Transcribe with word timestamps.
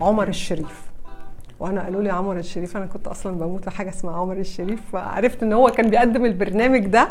عمر 0.00 0.28
الشريف. 0.28 0.82
وأنا 1.60 1.82
قالوا 1.82 2.02
لي 2.02 2.10
عمر 2.10 2.36
الشريف 2.38 2.76
أنا 2.76 2.86
كنت 2.86 3.06
أصلا 3.08 3.38
بموت 3.38 3.68
حاجة 3.68 3.88
اسمها 3.88 4.16
عمر 4.16 4.36
الشريف 4.36 4.80
فعرفت 4.92 5.42
إن 5.42 5.52
هو 5.52 5.70
كان 5.70 5.90
بيقدم 5.90 6.24
البرنامج 6.24 6.86
ده 6.86 7.08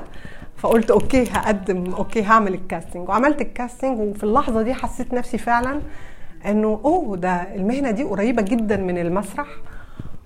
فقلت 0.57 0.91
okay 0.91 1.23
هقدم 1.31 1.93
okay 1.93 2.23
هعمل 2.23 2.53
ال 2.53 2.59
casting. 2.59 3.09
وعملت 3.09 3.41
ال 3.41 3.48
casting 3.48 3.99
وفي 3.99 4.23
اللحظة 4.23 4.61
دي 4.61 4.73
حسيت 4.73 5.13
نفسي 5.13 5.37
فعلا 5.37 5.81
إنه 6.45 6.81
أوه 6.85 7.17
ده 7.17 7.55
المهنة 7.55 7.91
دي 7.91 8.03
قريبة 8.03 8.41
جدا 8.41 8.77
من 8.77 8.97
المسرح. 8.97 9.47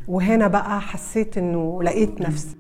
وهنا 0.07 0.47
بقى 0.47 0.81
حسيت 0.81 1.37
إنه 1.37 1.83
لقيت 1.83 2.21
نفسي. 2.21 2.55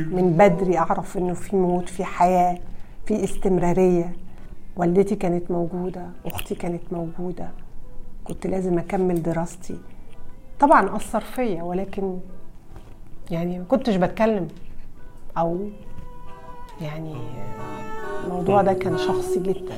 من 0.00 0.36
بدري 0.38 0.78
أعرف 0.78 1.18
إنه 1.18 1.34
في 1.34 1.56
موت 1.56 1.88
في 1.88 2.04
حياة 2.04 2.58
في 3.06 3.24
استمرارية. 3.24 4.16
والدتي 4.76 5.16
كانت 5.16 5.50
موجودة 5.50 6.06
أختي 6.26 6.54
كانت 6.54 6.82
موجودة. 6.92 7.50
كنت 8.24 8.46
لازم 8.46 8.78
أكمل 8.78 9.22
دراستي. 9.22 9.78
طبعا 10.60 10.96
أثر 10.96 11.20
فيا 11.20 11.62
ولكن 11.62 12.18
يعني 13.30 13.58
ما 13.58 13.64
كنتش 13.64 13.96
بتكلم. 13.96 14.48
أو 15.38 15.68
يعني 16.80 17.14
الموضوع 18.24 18.62
ده 18.62 18.72
كان 18.72 18.98
شخصي 18.98 19.40
جدا. 19.40 19.74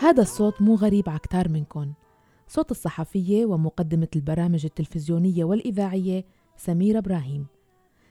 هذا 0.00 0.22
الصوت 0.22 0.62
مو 0.62 0.74
غريب 0.74 1.08
على 1.08 1.18
كتار 1.18 1.48
منكم. 1.48 1.92
صوت 2.48 2.70
الصحفية 2.70 3.46
ومقدمة 3.46 4.08
البرامج 4.16 4.64
التلفزيونية 4.64 5.44
والإذاعية 5.44 6.24
سميرة 6.56 6.98
إبراهيم. 6.98 7.46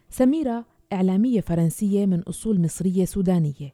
سميرة 0.10 0.66
إعلامية 0.94 1.42
فرنسية 1.42 2.06
من 2.06 2.20
أصول 2.20 2.62
مصرية 2.62 3.06
سودانية. 3.06 3.74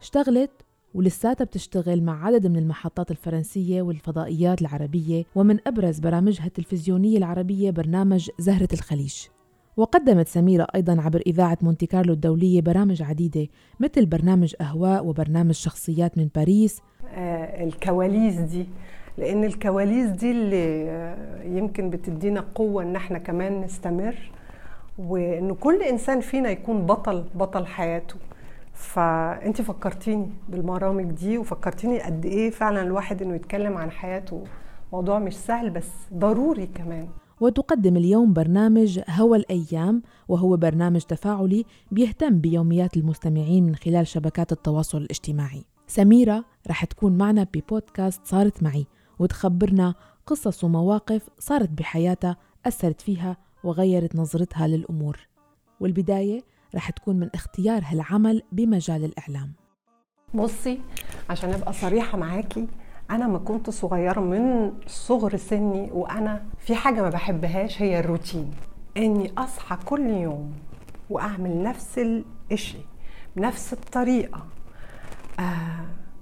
اشتغلت 0.00 0.50
ولساتها 0.94 1.44
بتشتغل 1.44 2.02
مع 2.02 2.26
عدد 2.26 2.46
من 2.46 2.56
المحطات 2.56 3.10
الفرنسية 3.10 3.82
والفضائيات 3.82 4.60
العربية 4.60 5.24
ومن 5.34 5.58
أبرز 5.66 5.98
برامجها 5.98 6.46
التلفزيونية 6.46 7.18
العربية 7.18 7.70
برنامج 7.70 8.30
زهرة 8.38 8.68
الخليج. 8.72 9.14
وقدمت 9.76 10.28
سميرة 10.28 10.66
أيضا 10.74 11.00
عبر 11.00 11.22
إذاعة 11.26 11.58
مونتي 11.62 11.86
كارلو 11.86 12.12
الدولية 12.12 12.60
برامج 12.60 13.02
عديدة 13.02 13.48
مثل 13.80 14.06
برنامج 14.06 14.54
أهواء 14.60 15.06
وبرنامج 15.06 15.54
شخصيات 15.54 16.18
من 16.18 16.28
باريس. 16.34 16.80
آه 17.08 17.64
الكواليس 17.64 18.34
دي 18.34 18.66
لأن 19.18 19.44
الكواليس 19.44 20.10
دي 20.10 20.30
اللي 20.30 20.90
آه 20.90 21.42
يمكن 21.44 21.90
بتدينا 21.90 22.44
قوة 22.54 22.82
إن 22.82 22.96
إحنا 22.96 23.18
كمان 23.18 23.60
نستمر 23.60 24.14
وإن 24.98 25.54
كل 25.54 25.82
إنسان 25.82 26.20
فينا 26.20 26.50
يكون 26.50 26.86
بطل 26.86 27.24
بطل 27.34 27.66
حياته. 27.66 28.16
فأنت 28.74 29.62
فكرتيني 29.62 30.30
بالبرامج 30.48 31.04
دي 31.04 31.38
وفكرتيني 31.38 32.02
قد 32.02 32.26
إيه 32.26 32.50
فعلا 32.50 32.82
الواحد 32.82 33.22
إنه 33.22 33.34
يتكلم 33.34 33.78
عن 33.78 33.90
حياته. 33.90 34.44
موضوع 34.92 35.18
مش 35.18 35.36
سهل 35.36 35.70
بس 35.70 35.88
ضروري 36.14 36.66
كمان. 36.66 37.08
وتقدم 37.40 37.96
اليوم 37.96 38.32
برنامج 38.32 39.00
هوى 39.08 39.38
الأيام 39.38 40.02
وهو 40.28 40.56
برنامج 40.56 41.00
تفاعلي 41.00 41.64
بيهتم 41.90 42.38
بيوميات 42.38 42.96
المستمعين 42.96 43.66
من 43.66 43.74
خلال 43.74 44.06
شبكات 44.06 44.52
التواصل 44.52 44.98
الاجتماعي. 44.98 45.64
سميرة 45.86 46.44
رح 46.68 46.84
تكون 46.84 47.18
معنا 47.18 47.46
ببودكاست 47.54 48.20
صارت 48.24 48.62
معي. 48.62 48.86
وتخبرنا 49.18 49.94
قصص 50.26 50.64
ومواقف 50.64 51.28
صارت 51.38 51.68
بحياتها 51.68 52.36
أثرت 52.66 53.00
فيها 53.00 53.36
وغيرت 53.64 54.16
نظرتها 54.16 54.66
للأمور. 54.66 55.18
والبداية 55.80 56.40
رح 56.74 56.90
تكون 56.90 57.16
من 57.16 57.28
اختيار 57.34 57.82
هالعمل 57.84 58.42
بمجال 58.52 59.04
الإعلام. 59.04 59.52
بصي 60.34 60.80
عشان 61.30 61.50
أبقى 61.50 61.72
صريحة 61.72 62.18
معاكي 62.18 62.68
أنا 63.10 63.26
ما 63.26 63.38
كنت 63.38 63.70
صغيرة 63.70 64.20
من 64.20 64.72
صغر 64.86 65.36
سني 65.36 65.90
وأنا 65.92 66.44
في 66.58 66.74
حاجة 66.74 67.02
ما 67.02 67.08
بحبهاش 67.10 67.82
هي 67.82 68.00
الروتين. 68.00 68.50
إني 68.96 69.32
أصحى 69.38 69.76
كل 69.84 70.06
يوم 70.06 70.52
وأعمل 71.10 71.62
نفس 71.62 72.00
الشيء 72.52 72.86
بنفس 73.36 73.72
الطريقة. 73.72 74.46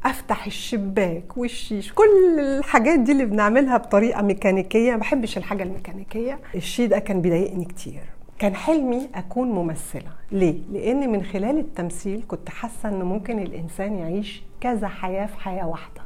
أفتح 0.05 0.47
الشباك 0.47 1.37
والشيش 1.37 1.93
كل 1.93 2.39
الحاجات 2.41 2.99
دي 2.99 3.13
اللي 3.13 3.25
بنعملها 3.25 3.77
بطريقة 3.77 4.23
ميكانيكية. 4.23 4.91
ما 4.93 4.97
بحبش 4.97 5.39
الحاجة 5.39 5.63
الميكانيكية. 5.63 6.39
الشيء 6.55 6.89
ده 6.89 6.99
كان 6.99 7.21
بيضايقني 7.21 7.65
كتير. 7.65 8.01
كان 8.39 8.55
حلمي 8.55 9.09
أكون 9.15 9.49
ممثلة. 9.49 10.11
ليه؟ 10.33 10.55
لأن 10.73 11.11
من 11.13 11.23
خلال 11.25 11.59
التمثيل 11.59 12.23
كنت 12.29 12.49
حاسة 12.49 12.89
ان 12.89 13.03
ممكن 13.03 13.39
الإنسان 13.39 13.95
يعيش 13.99 14.43
كذا 14.61 14.89
حياة 14.89 15.27
في 15.27 15.37
حياة 15.41 15.67
واحدة. 15.69 16.03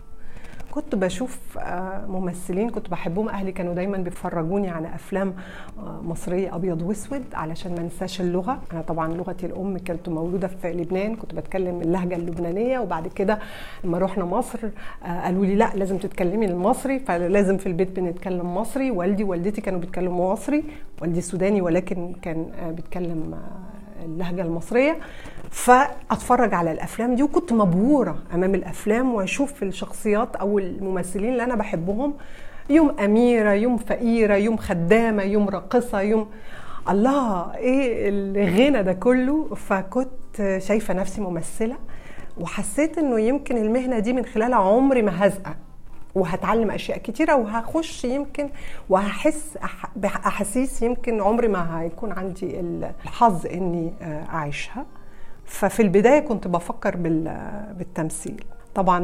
كنت 0.75 0.95
بشوف 0.95 1.59
ممثلين 2.09 2.71
كنت 2.71 2.91
بحبهم. 2.91 3.29
أهلي 3.29 3.53
كانوا 3.53 3.75
دايما 3.75 3.99
بيفرجوني 3.99 4.71
على 4.71 4.95
أفلام 4.95 5.35
مصرية 6.03 6.55
أبيض 6.55 6.83
وأسود 6.83 7.25
علشان 7.35 7.75
ما 7.75 7.81
أنساش 7.81 8.21
اللغة. 8.21 8.59
أنا 8.73 8.83
طبعا 8.83 9.15
لغتي 9.15 9.47
الأم 9.47 9.79
كنت 9.79 10.09
مولودة 10.09 10.49
في 10.49 10.73
لبنان 10.73 11.17
كنت 11.17 11.35
بتكلم 11.35 11.81
اللهجة 11.81 12.17
اللبنانية. 12.17 12.79
وبعد 12.79 13.09
كده 13.09 13.39
لما 13.85 13.99
رحنا 13.99 14.25
مصر 14.25 14.59
قالوا 15.03 15.47
لي 15.47 15.55
لا 15.55 15.71
لازم 15.75 15.99
تتكلمي 15.99 16.47
المصري 16.47 16.99
فلازم 16.99 17.57
في 17.57 17.67
البيت 17.67 18.01
بنتكلم 18.01 18.55
مصري. 18.55 18.91
والدي 18.91 19.25
ووالدتي 19.25 19.61
كانوا 19.61 19.81
بيتكلموا 19.81 20.33
مصري 20.33 20.65
والدي 21.03 21.21
سوداني 21.21 21.61
ولكن 21.61 22.13
كان 22.23 22.47
بيتكلم 22.77 23.35
اللهجة 24.05 24.43
المصرية 24.43 24.99
فأتفرج 25.51 26.55
على 26.55 26.73
الأفلام 26.73 27.15
دي 27.15 27.23
وكنت 27.23 27.53
مبهورة 27.53 28.19
أمام 28.35 28.55
الأفلام 28.55 29.15
وأشوف 29.15 29.63
الشخصيات 29.63 30.37
أو 30.37 30.59
الممثلين 30.59 31.33
اللي 31.33 31.45
أنا 31.45 31.55
بحبهم. 31.55 32.15
يوم 32.71 32.99
أميرة 33.01 33.53
يوم 33.53 33.77
فقيرة 33.77 34.35
يوم 34.35 34.57
خدامة 34.57 35.23
يوم 35.23 35.49
راقصة 35.49 36.01
يوم 36.01 36.29
الله 36.91 37.55
إيه 37.55 38.09
الغنى 38.09 38.83
ده 38.83 38.93
كله. 38.93 39.55
فكنت 39.55 40.59
شايفة 40.59 40.95
نفسي 40.95 41.21
ممثلة 41.21 41.77
وحسيت 42.41 42.99
إنه 42.99 43.21
يمكن 43.21 43.57
المهنة 43.57 43.99
دي 43.99 44.13
من 44.13 44.25
خلالها 44.25 44.59
عمري 44.59 45.03
ما 45.03 45.27
هزقق. 45.27 45.57
وهتعلم 46.15 46.71
أشياء 46.71 46.99
كتيرة 46.99 47.37
وهخش 47.37 48.05
يمكن 48.05 48.49
وهحس 48.89 49.59
بأحاسيس 49.97 50.83
يمكن 50.83 51.21
عمري 51.21 51.49
ما 51.49 51.81
هيكون 51.81 52.13
عندي 52.13 52.61
الحظ 52.61 53.47
إني 53.47 53.93
أعيشها. 54.33 54.87
ففي 55.47 55.83
البداية 55.83 56.21
كنت 56.21 56.49
بفكر 56.49 56.97
بالتمثيل. 57.77 58.45
طبعا 58.75 59.01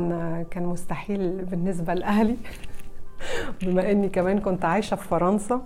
كان 0.51 0.63
مستحيل 0.63 1.45
بالنسبة 1.45 1.95
لأهلي. 1.95 2.37
بما 3.63 3.91
إني 3.91 4.09
كمان 4.09 4.41
كنت 4.41 4.65
عايشة 4.65 4.95
في 4.95 5.09
فرنسا 5.09 5.61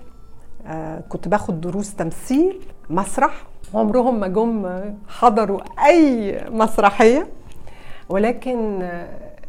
كنت 1.09 1.29
باخد 1.29 1.61
دروس 1.61 1.95
تمثيل 1.95 2.61
مسرح. 2.91 3.35
عمرهم 3.75 4.21
ما 4.21 4.27
جم 4.27 4.81
حضروا 5.09 5.61
أي 5.87 6.41
مسرحية. 6.51 7.27
ولكن 8.09 8.89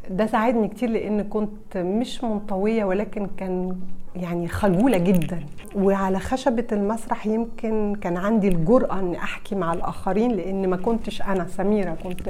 ده 0.09 0.25
ساعدني 0.25 0.67
كتير 0.67 0.89
لأن 0.89 1.21
كنت 1.21 1.77
مش 1.77 2.23
منطوية 2.23 2.83
ولكن 2.85 3.27
كان 3.37 3.79
يعني 4.15 4.47
خجولة 4.47 4.97
جدا. 4.97 5.39
وعلى 5.75 6.19
خشبة 6.19 6.67
المسرح 6.71 7.27
يمكن 7.27 7.95
كان 8.01 8.17
عندي 8.17 8.47
الجرأة 8.47 8.99
إني 8.99 9.17
أحكي 9.17 9.55
مع 9.55 9.73
الآخرين 9.73 10.31
لأن 10.31 10.69
ما 10.69 10.77
كنتش 10.77 11.21
أنا 11.21 11.47
سميرة 11.47 11.97
كنت 12.03 12.29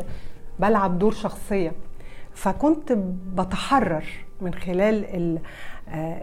بلعب 0.60 1.00
دور 1.00 1.12
شخصية. 1.12 1.72
فكنت 2.34 2.92
بتحرر 3.38 4.04
من 4.42 4.54
خلال 4.54 5.06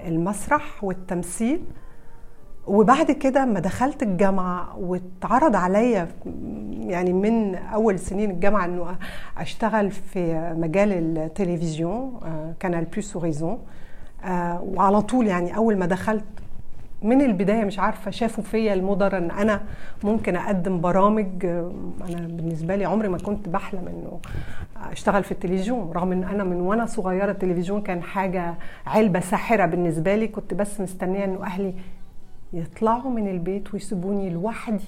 المسرح 0.06 0.84
والتمثيل 0.84 1.60
وبعد 2.66 3.10
كده 3.10 3.44
ما 3.44 3.60
دخلت 3.60 4.02
الجامعة 4.02 4.78
واتعرض 4.78 5.56
عليا 5.56 6.08
يعني 6.80 7.12
من 7.12 7.54
أول 7.54 7.98
سنين 7.98 8.30
الجامعة 8.30 8.64
إنه 8.64 8.96
أشتغل 9.38 9.90
في 9.90 10.52
مجال 10.58 11.18
التلفزيون 11.18 12.20
Canal+ 12.60 12.84
Horizons 12.84 13.58
وعلى 14.62 15.02
طول 15.02 15.26
يعني 15.26 15.56
أول 15.56 15.76
ما 15.76 15.86
دخلت 15.86 16.24
من 17.02 17.22
البداية 17.22 17.64
مش 17.64 17.78
عارفة 17.78 18.10
شافوا 18.10 18.44
فيا 18.44 18.74
المدراء 18.74 19.18
إن 19.18 19.30
أنا 19.30 19.60
ممكن 20.04 20.36
أقدم 20.36 20.80
برامج. 20.80 21.26
أنا 21.44 22.26
بالنسبة 22.26 22.76
لي 22.76 22.84
عمري 22.84 23.08
ما 23.08 23.18
كنت 23.18 23.48
بحلم 23.48 23.88
إنه 23.88 24.20
أشتغل 24.92 25.24
في 25.24 25.32
التلفزيون 25.32 25.92
رغم 25.92 26.12
إن 26.12 26.24
أنا 26.24 26.44
من 26.44 26.60
وأنا 26.60 26.86
صغيرة 26.86 27.30
التلفزيون 27.30 27.82
كان 27.82 28.02
حاجة 28.02 28.54
علبة 28.86 29.20
ساحرة 29.20 29.66
بالنسبة 29.66 30.16
لي. 30.16 30.28
كنت 30.28 30.54
بس 30.54 30.80
مستنية 30.80 31.24
إنه 31.24 31.42
أهلي 31.44 31.74
يطلعوا 32.52 33.10
من 33.10 33.28
البيت 33.28 33.74
ويسيبوني 33.74 34.30
لوحدي 34.30 34.84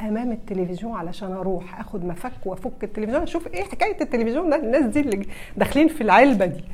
أمام 0.00 0.32
التلفزيون 0.32 0.92
علشان 0.92 1.32
أروح 1.32 1.80
أخد 1.80 2.04
مفك 2.04 2.32
وأفك 2.46 2.84
التلفزيون 2.84 3.22
أشوف 3.22 3.46
إيه 3.46 3.62
حكاية 3.62 4.00
التلفزيون 4.00 4.50
ده 4.50 4.56
الناس 4.56 4.84
دي 4.84 5.00
اللي 5.00 5.26
داخلين 5.56 5.88
في 5.88 6.00
العلبة 6.00 6.46
دي. 6.46 6.64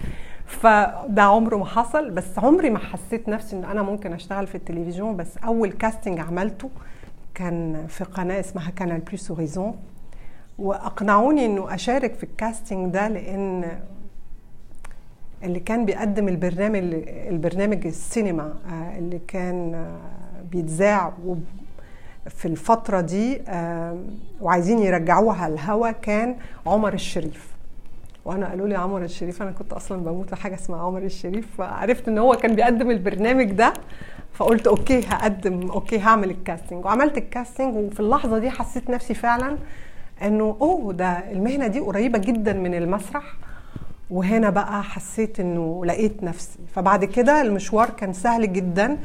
فده 0.47 1.23
عمره 1.23 1.57
ما 1.57 1.65
حصل 1.65 2.11
بس 2.11 2.39
عمري 2.39 2.71
ما 2.71 2.79
حسيت 2.79 3.29
نفسي 3.29 3.57
إن 3.57 3.65
أنا 3.65 3.83
ممكن 3.83 4.13
أشتغل 4.13 4.47
في 4.47 4.55
التلفزيون. 4.55 5.17
بس 5.17 5.39
أول 5.39 5.73
casting 5.73 6.21
عملته 6.21 6.71
كان 7.35 7.87
في 7.89 8.05
قناة 8.05 8.41
اسمها 8.41 8.71
Canal+ 8.71 9.01
Horizons 9.01 9.75
وأقنعوني 10.59 11.45
إنه 11.47 11.75
أشارك 11.75 12.15
في 12.15 12.25
ال 12.25 12.33
casting 12.33 12.93
ده 12.93 13.09
لأن 13.09 13.79
اللي 15.45 15.61
كان 15.61 15.85
بيقدم 15.85 16.29
البرنامج 16.29 16.79
البرنامج 17.09 17.87
السينما 17.87 18.55
اللي 18.99 19.21
كان 19.29 19.87
بيتذاع 20.51 21.13
في 22.29 22.49
الفترة 22.49 23.01
دي 23.01 23.43
وعايزين 24.41 24.79
يرجعوها 24.79 25.47
الهوا 25.47 25.91
كان 25.91 26.37
عمر 26.67 26.95
الشريف. 26.95 27.51
وأنا 28.25 28.49
قالوا 28.49 28.69
لي 28.69 28.75
عمر 28.75 29.03
الشريف 29.03 29.43
أنا 29.43 29.51
كنت 29.51 29.73
أصلا 29.73 30.05
بموت 30.05 30.35
حاجة 30.35 30.55
اسمها 30.55 30.83
عمر 30.83 31.03
الشريف 31.03 31.47
فعرفت 31.59 32.09
إن 32.09 32.19
هو 32.19 32.35
كان 32.35 32.55
بيقدم 32.55 32.91
البرنامج 32.91 33.51
ده 33.53 33.73
فقلت 34.33 34.67
okay 34.67 35.01
هقدم 35.09 35.71
okay 35.71 35.99
هعمل 35.99 36.31
ال 36.31 36.37
casting. 36.37 36.85
وعملت 36.85 37.19
ال 37.19 37.26
casting 37.26 37.77
وفي 37.77 38.01
اللحظة 38.01 38.39
دي 38.39 38.51
حسيت 38.51 38.91
نفسي 38.91 39.15
فعلا 39.15 39.59
إنه 40.23 40.57
أوه 40.61 40.93
ده 40.93 41.11
المهنة 41.33 41.67
دي 41.67 41.81
قريبة 41.81 42.19
جدا 42.19 42.53
من 42.53 42.75
المسرح. 42.75 43.25
وهنا 44.11 44.51
بقى 44.51 44.83
حسيت 44.83 45.41
إنه 45.41 45.85
لقيت 45.85 46.23
نفسي. 46.25 46.59
فبعد 46.75 47.05
كده 47.05 47.43
المشوار 47.43 47.91
كان 47.91 48.13
سهل 48.13 48.53
جدا. 48.53 48.99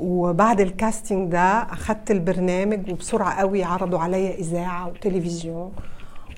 وبعد 0.00 0.60
الكاستنج 0.60 1.32
ده 1.32 1.62
أخدت 1.62 2.10
البرنامج 2.10 2.90
وبسرعة 2.92 3.34
قوي 3.34 3.64
عرضوا 3.64 3.98
عليا 3.98 4.34
إذاعة 4.34 4.88
وتلفزيون 4.88 5.72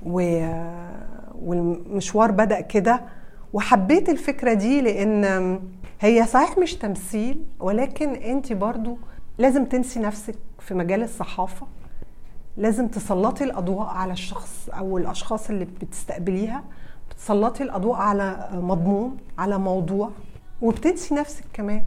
و... 0.06 0.46
والمشوار 1.42 2.30
بدأ 2.30 2.60
كده. 2.60 3.02
وحبيت 3.52 4.08
الفكرة 4.08 4.52
دي 4.52 4.80
لأن 4.80 5.60
هي 6.00 6.26
صحيح 6.26 6.58
مش 6.58 6.74
تمثيل 6.74 7.44
ولكن 7.60 8.08
أنت 8.14 8.52
برضو 8.52 8.98
لازم 9.38 9.64
تنسي 9.64 10.00
نفسك 10.00 10.34
في 10.58 10.74
مجال 10.74 11.02
الصحافة. 11.02 11.66
لازم 12.56 12.88
تسلطي 12.88 13.44
الأضواء 13.44 13.86
على 13.88 14.12
الشخص 14.12 14.68
أو 14.78 14.98
الأشخاص 14.98 15.50
اللي 15.50 15.64
بتستقبليها. 15.64 16.64
بتسلطي 17.10 17.62
الأضواء 17.62 17.98
على 17.98 18.48
مضمون 18.52 19.16
على 19.38 19.58
موضوع 19.58 20.10
وبتنسي 20.62 21.14
نفسك 21.14 21.44
كمان. 21.52 21.82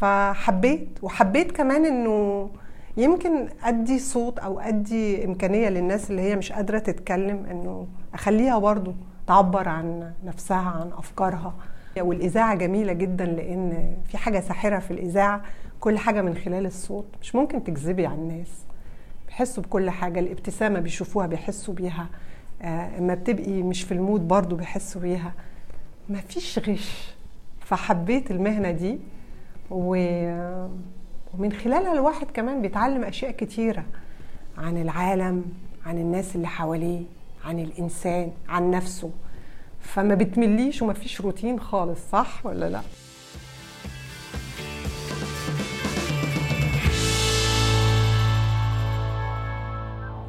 فحبيت 0.00 0.98
وحبيت 1.02 1.52
كمان 1.52 1.86
إنه 1.86 2.50
يمكن 2.96 3.48
أدي 3.64 3.98
صوت 3.98 4.38
أو 4.38 4.60
أدي 4.60 5.24
إمكانية 5.24 5.68
للناس 5.68 6.10
اللي 6.10 6.22
هي 6.22 6.36
مش 6.36 6.52
قادرة 6.52 6.78
تتكلم 6.78 7.46
إنه 7.50 7.86
أخليها 8.14 8.58
برضو 8.58 8.94
تعبر 9.26 9.68
عن 9.68 10.12
نفسها 10.24 10.56
عن 10.56 10.90
أفكارها. 10.98 11.54
والإذاعة 12.00 12.54
جميلة 12.54 12.92
جدا 12.92 13.24
لأن 13.24 13.96
في 14.08 14.18
حاجة 14.18 14.40
ساحرة 14.40 14.78
في 14.78 14.90
الإذاعة 14.90 15.42
كل 15.80 15.98
حاجة 15.98 16.22
من 16.22 16.34
خلال 16.34 16.66
الصوت. 16.66 17.06
مش 17.22 17.34
ممكن 17.34 17.64
تكذبي 17.64 18.06
على 18.06 18.14
الناس. 18.18 18.64
بيحسوا 19.26 19.62
بكل 19.62 19.90
حاجة 19.90 20.20
الابتسامة 20.20 20.80
بيشوفوها 20.80 21.26
بيحسوا 21.26 21.74
بيها. 21.74 22.08
اما 22.98 23.14
بتبقي 23.14 23.62
مش 23.62 23.82
في 23.82 23.92
المود 23.92 24.28
برضو 24.28 24.56
بيحسوا 24.56 25.00
بيها. 25.00 25.32
مفيش 26.08 26.58
غش. 26.58 27.14
فحبيت 27.60 28.30
المهنة 28.30 28.70
دي. 28.70 28.98
و... 29.70 29.96
ومن 31.34 31.52
خلالها 31.52 31.92
الواحد 31.92 32.26
كمان 32.26 32.62
بيتعلم 32.62 33.04
أشياء 33.04 33.30
كتيرة 33.30 33.84
عن 34.58 34.82
العالم 34.82 35.44
عن 35.86 35.98
الناس 35.98 36.36
اللي 36.36 36.46
حواليه 36.46 37.02
عن 37.44 37.58
الإنسان 37.60 38.32
عن 38.48 38.70
نفسه. 38.70 39.10
فما 39.80 40.14
بتمليش 40.14 40.82
وما 40.82 40.92
فيش 40.92 41.20
روتين 41.20 41.60
خالص 41.60 42.10
صح 42.10 42.46
ولا 42.46 42.68
لأ؟ 42.68 42.80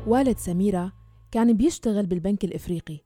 والد 0.07 0.37
سميرة 0.37 0.91
كان 1.31 1.53
بيشتغل 1.53 2.05
بالبنك 2.05 2.43
الإفريقي 2.43 2.99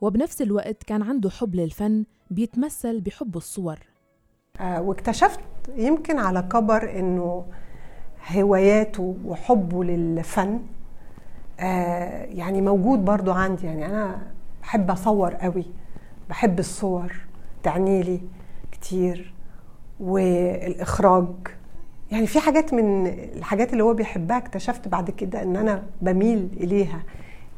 وبنفس 0.00 0.42
الوقت 0.42 0.82
كان 0.82 1.02
عنده 1.02 1.30
حب 1.30 1.54
للفن 1.54 2.04
بيتمثل 2.30 3.00
بحب 3.00 3.36
الصور. 3.36 3.78
آه 4.60 4.80
واكتشفت 4.82 5.40
يمكن 5.76 6.18
على 6.18 6.42
كبر 6.42 6.98
إنه 6.98 7.44
هواياته 8.36 9.16
وحبه 9.24 9.84
للفن 9.84 10.60
آه 11.60 12.24
يعني 12.24 12.60
موجود 12.60 13.04
برضو 13.04 13.32
عندي. 13.32 13.66
يعني 13.66 13.86
أنا 13.86 14.18
بحب 14.62 14.90
أصور 14.90 15.34
قوي 15.34 15.64
بحب 16.28 16.58
الصور 16.58 17.12
تعني 17.62 18.02
لي 18.02 18.20
كتير. 18.72 19.34
والإخراج 20.00 21.26
يعني 22.10 22.26
في 22.26 22.40
حاجات 22.40 22.74
من 22.74 23.06
الحاجات 23.06 23.72
اللي 23.72 23.84
هو 23.84 23.94
بيحبها 23.94 24.36
اكتشفت 24.36 24.88
بعد 24.88 25.10
كده 25.10 25.42
إن 25.42 25.56
أنا 25.56 25.82
بميل 26.02 26.48
إليها. 26.56 27.02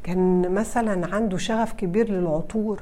كان 0.02 0.54
مثلا 0.54 1.14
عنده 1.14 1.36
شغف 1.36 1.72
كبير 1.72 2.10
للعطور. 2.10 2.80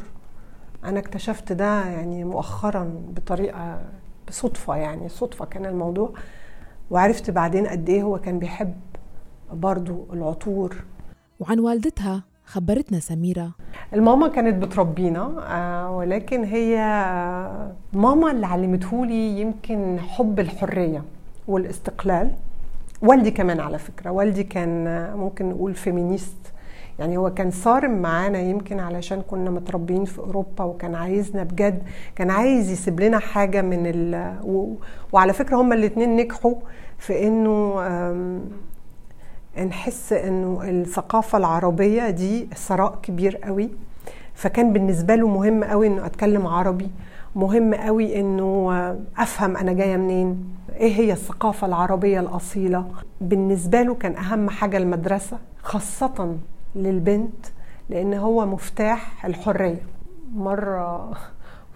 أنا 0.85 0.99
اكتشفت 0.99 1.53
ده 1.53 1.85
يعني 1.87 2.25
مؤخرا 2.25 2.91
بطريقة 3.17 3.81
بصدفه 4.29 4.77
يعني 4.77 5.09
صدفة 5.09 5.45
كان 5.45 5.67
الموضوع. 5.67 6.13
وعرفت 6.91 7.31
بعدين 7.31 7.67
قد 7.67 7.89
إيه 7.89 8.03
هو 8.03 8.19
كان 8.19 8.39
بيحب 8.39 8.75
برضو 9.53 10.07
العطور. 10.13 10.77
وعن 11.41 11.59
والدتها 11.59 12.23
خبرتنا 12.45 13.01
سميرة. 13.01 13.51
الماما 13.95 14.29
كانت 14.29 14.65
بتربينا 14.65 15.35
آه 15.49 15.91
ولكن 15.97 16.45
هي 16.45 16.77
ماما 17.93 18.31
اللي 18.31 18.47
علمتهولي 18.47 19.41
يمكن 19.41 19.99
حب 20.01 20.41
الحرية 20.41 21.03
والاستقلال. 21.49 22.31
والدي 23.03 23.31
كمان 23.31 23.61
على 23.61 23.79
فكرة 23.79 24.11
والدي 24.11 24.45
كان 24.45 24.85
ممكن 25.17 25.49
نقول 25.49 25.75
فيمينيست 25.75 26.37
يعني 26.99 27.17
هو 27.17 27.35
كان 27.35 27.51
صارم 27.51 28.03
معانا 28.03 28.39
يمكن 28.41 28.81
علشان 28.81 29.23
كنا 29.23 29.51
متربيين 29.51 30.05
في 30.05 30.19
أوروبا 30.19 30.65
وكان 30.65 30.95
عايزنا 30.95 31.43
بجد 31.43 31.83
كان 32.17 32.31
عايز 32.31 32.71
يسيب 32.71 33.01
لنا 33.01 33.19
حاجة 33.19 33.63
من 33.63 33.87
ال 33.87 34.35
و... 34.45 34.75
وعلى 35.13 35.33
فكرة 35.33 35.57
هما 35.57 35.75
الاثنين 35.75 36.17
نجحوا 36.17 36.55
في 36.99 37.27
إنه 37.27 37.81
نحس 39.67 40.13
إنه 40.13 40.61
الثقافة 40.63 41.39
العربية 41.39 42.11
دي 42.11 42.49
ثراء 42.55 42.99
كبير 43.03 43.37
قوي. 43.37 43.71
فكان 44.35 44.73
بالنسبة 44.73 45.15
له 45.15 45.29
مهم 45.29 45.65
قوي 45.65 45.87
إنه 45.87 46.07
أتكلم 46.07 46.47
عربي 46.47 46.91
مهم 47.37 47.75
قوي 47.75 48.21
إنه 48.21 48.73
أفهم 49.19 49.57
أنا 49.57 49.73
جاية 49.73 49.97
منين 49.97 50.45
إيه 50.77 50.93
هي 50.95 51.13
الثقافة 51.13 51.67
العربية 51.67 52.21
الأصيلة. 52.21 52.87
بالنسبة 53.21 53.83
له 53.83 53.95
كان 53.95 54.17
أهم 54.17 54.51
حاجة 54.51 54.77
المدرسة 54.77 55.39
خاصة 55.63 56.37
للبنت 56.77 57.47
لأن 57.89 58.15
هو 58.15 58.47
مفتاح 58.47 59.27
الحرية. 59.27 59.83
مرة 60.35 61.11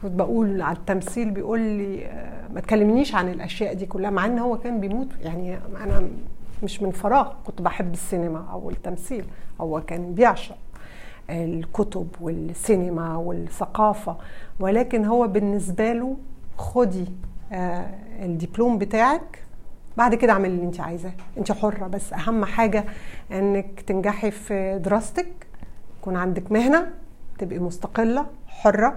كنت 0.03 0.13
بقول 0.13 0.63
على 0.63 0.77
التمثيل 0.77 1.31
بيقول 1.31 1.61
لي 1.61 2.11
ما 2.55 2.61
تكلمنيش 2.61 3.15
عن 3.15 3.29
الأشياء 3.29 3.75
دي 3.75 3.87
كلها. 3.87 4.11
مع 4.11 4.27
إن 4.27 4.39
هو 4.39 4.59
كان 4.59 4.81
بيموت 4.81 5.09
يعني 5.21 5.57
أنا 5.57 6.09
مش 6.63 6.83
من 6.83 6.91
فراغ 6.91 7.33
كنت 7.47 7.63
بحب 7.63 7.93
السينما 7.93 8.47
أو 8.53 8.71
التمثيل. 8.71 9.25
هو 9.61 9.81
كان 9.81 10.15
بيعشق 10.15 10.57
الكتب 11.31 12.09
والسينما 12.21 13.17
والثقافة. 13.17 14.17
ولكن 14.61 15.05
هو 15.05 15.29
بالنسبة 15.29 15.93
له 15.93 16.17
خدي 16.59 17.05
الدبلوم 18.23 18.79
بتاعك 18.79 19.43
بعد 19.99 20.15
كده 20.15 20.33
اعملي 20.33 20.55
اللي 20.55 20.65
انت 20.65 20.81
عايزاه. 20.81 21.13
انت 21.39 21.53
حرة 21.53 21.87
بس 21.87 22.13
اهم 22.13 22.45
حاجة 22.45 22.85
انك 23.33 23.81
تنجحي 23.81 24.31
في 24.31 24.79
دراستك 24.85 25.47
يكون 26.01 26.17
عندك 26.17 26.53
مهنة 26.53 26.87
تبقي 27.39 27.59
مستقلة 27.59 28.27
حرة 28.47 28.97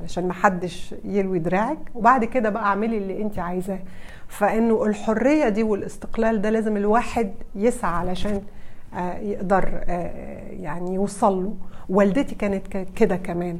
علشان 0.00 0.28
محدش 0.28 0.94
يلوي 1.04 1.38
دراعك. 1.38 1.78
وبعد 1.94 2.24
كده 2.24 2.48
بقى 2.50 2.64
اعملي 2.64 2.98
اللي 2.98 3.22
انت 3.22 3.38
عايزاه. 3.38 3.78
فانه 4.28 4.86
الحرية 4.86 5.48
دي 5.48 5.62
والاستقلال 5.62 6.42
ده 6.42 6.50
لازم 6.50 6.76
الواحد 6.76 7.32
يسعى 7.54 7.92
علشان 7.94 8.42
يقدر 9.20 9.80
يعني 10.50 10.94
يوصل 10.94 11.44
له. 11.44 11.54
والدتي 11.88 12.34
كانت 12.34 12.76
كده 12.96 13.16
كمان. 13.16 13.58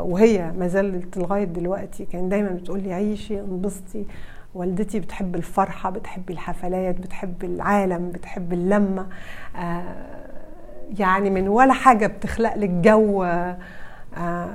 وهي 0.00 0.52
ما 0.58 0.68
زالت 0.68 1.16
لغاية 1.16 1.44
دلوقتي 1.44 2.04
كان 2.04 2.28
دايما 2.28 2.48
بتقول 2.48 2.80
لي 2.80 2.92
عيشي 2.92 3.40
انبسطي 3.40 4.04
والدتي 4.58 5.00
بتحب 5.00 5.34
الفرحة 5.34 5.90
بتحب 5.90 6.30
الحفلات 6.30 7.00
بتحب 7.00 7.44
العالم 7.44 8.10
بتحب 8.10 8.52
اللمة. 8.52 9.06
يعني 10.98 11.30
من 11.30 11.48
ولا 11.48 11.72
حاجة 11.72 12.06
بتخلق 12.06 12.56
لك 12.56 12.70
جو 12.70 13.26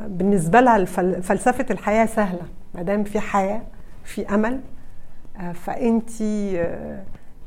بالنسبة 0.08 0.62
لها 0.62 0.86
فلسفة 1.22 1.66
الحياة 1.72 2.06
سهلة. 2.06 2.42
ما 2.76 2.82
دام 2.82 3.04
في 3.04 3.20
حياة 3.20 3.62
في 4.04 4.36
أمل 4.36 4.62
فأنتي 5.54 6.62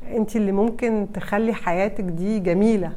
أنت 0.03 0.35
اللي 0.35 0.51
ممكن 0.51 1.07
تخلي 1.13 1.53
حياتك 1.53 2.03
دي 2.03 2.39
جميلة. 2.39 2.91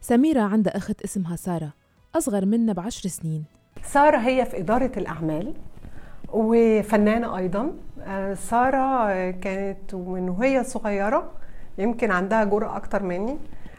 سميرة 0.00 0.40
عندها 0.40 0.76
أخت 0.76 1.02
اسمها 1.02 1.36
سارة 1.36 1.72
أصغر 2.14 2.46
منا 2.46 2.72
بعشر 2.72 3.08
سنين. 3.08 3.44
سارة 3.82 4.18
هي 4.18 4.44
في 4.44 4.58
إدارة 4.58 4.92
الأعمال 4.96 5.54
وفنانة 6.32 7.36
أيضا. 7.36 7.72
سارة 8.34 9.30
كانت 9.30 9.94
من 9.94 10.28
وهي 10.28 10.64
صغيرة 10.64 11.30
يمكن 11.78 12.10
عندها 12.10 12.44
جرأة 12.44 12.76
أكتر 12.76 13.02
مني. 13.02 13.38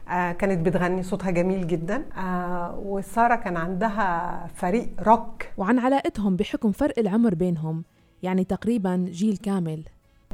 آه، 0.10 0.32
كانت 0.32 0.66
بتغني 0.66 1.04
صوتها 1.04 1.32
جميل 1.32 1.68
جدا. 1.68 2.04
آه، 2.18 2.80
وسارة 2.86 3.36
كان 3.36 3.58
عندها 3.58 4.48
فريق 4.56 4.90
روك. 5.08 5.44
وعن 5.58 5.80
علاقتهم 5.80 6.36
بحكم 6.36 6.72
فرق 6.72 7.00
العمر 7.00 7.36
بينهم 7.36 7.84
يعني 8.24 8.44
تقريبا 8.44 9.06
جيل 9.10 9.38
كامل. 9.38 9.84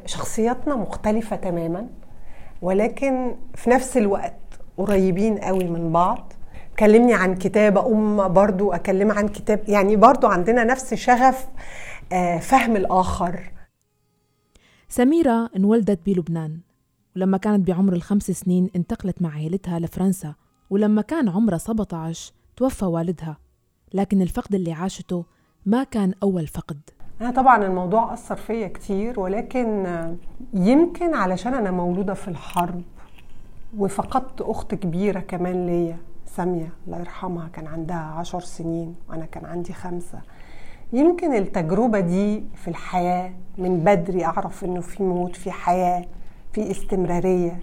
شخصياتنا 0.05 0.75
مختلفة 0.75 1.35
تماما 1.35 1.87
ولكن 2.61 3.35
في 3.55 3.69
نفس 3.69 3.97
الوقت 3.97 4.39
قريبين 4.77 5.37
قوي 5.37 5.63
من 5.63 5.91
بعض. 5.91 6.33
كلمني 6.79 7.13
عن 7.13 7.35
كتاب 7.35 7.77
أم 7.77 8.33
برضو 8.33 8.71
أكلمها 8.71 9.17
عن 9.17 9.27
كتاب 9.27 9.59
يعني 9.67 9.95
برضو 9.95 10.27
عندنا 10.27 10.63
نفس 10.63 10.93
شغف 10.93 11.47
آه، 12.13 12.37
فهم 12.37 12.75
الآخر. 12.75 13.52
سميرة 14.93 15.49
انولدت 15.55 15.99
بلبنان 16.05 16.59
ولما 17.15 17.37
كانت 17.37 17.67
بعمر 17.67 17.93
الخمس 17.93 18.31
سنين 18.31 18.69
انتقلت 18.75 19.21
مع 19.21 19.29
عائلتها 19.29 19.79
لفرنسا 19.79 20.33
ولما 20.69 21.01
كان 21.01 21.29
عمرها 21.29 21.57
17 21.57 22.33
توفى 22.57 22.85
والدها 22.85 23.37
لكن 23.93 24.21
الفقد 24.21 24.55
اللي 24.55 24.73
عاشته 24.73 25.25
ما 25.65 25.83
كان 25.83 26.13
أول 26.23 26.47
فقد. 26.47 26.79
أنا 27.21 27.31
طبعا 27.31 27.65
الموضوع 27.65 28.13
أثر 28.13 28.35
فيا 28.35 28.67
كتير 28.67 29.19
ولكن 29.19 29.85
يمكن 30.53 31.13
علشان 31.13 31.53
أنا 31.53 31.71
مولودة 31.71 32.13
في 32.13 32.27
الحرب 32.27 32.81
وفقدت 33.77 34.41
أخت 34.41 34.75
كبيرة 34.75 35.19
كمان 35.19 35.65
ليا 35.65 35.97
سامية 36.25 36.73
الله 36.85 36.99
يرحمها 36.99 37.47
كان 37.47 37.67
عندها 37.67 37.97
عشر 37.97 38.39
سنين 38.39 38.95
وأنا 39.09 39.25
كان 39.25 39.45
عندي 39.45 39.73
خمسة. 39.73 40.21
يمكن 40.93 41.35
التجربة 41.35 41.99
دي 41.99 42.43
في 42.55 42.67
الحياة 42.67 43.33
من 43.57 43.79
بدري 43.83 44.25
أعرف 44.25 44.63
إنه 44.63 44.81
في 44.81 45.03
موت 45.03 45.35
في 45.35 45.51
حياة 45.51 46.05
في 46.53 46.71
استمرارية. 46.71 47.59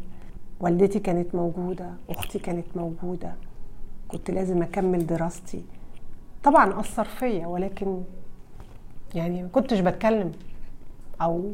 والدتي 0.60 0.99
كانت 0.99 1.34
موجودة 1.34 1.90
أختي 2.08 2.38
كانت 2.38 2.66
موجودة. 2.76 3.34
كنت 4.08 4.30
لازم 4.30 4.62
أكمل 4.62 5.06
دراستي. 5.06 5.64
طبعا 6.44 6.80
أثر 6.80 7.04
فيا 7.04 7.46
ولكن 7.46 8.02
يعني 9.14 9.42
ما 9.42 9.49
كنتش 9.49 9.80
بتكلم. 9.80 10.32
أو 11.22 11.52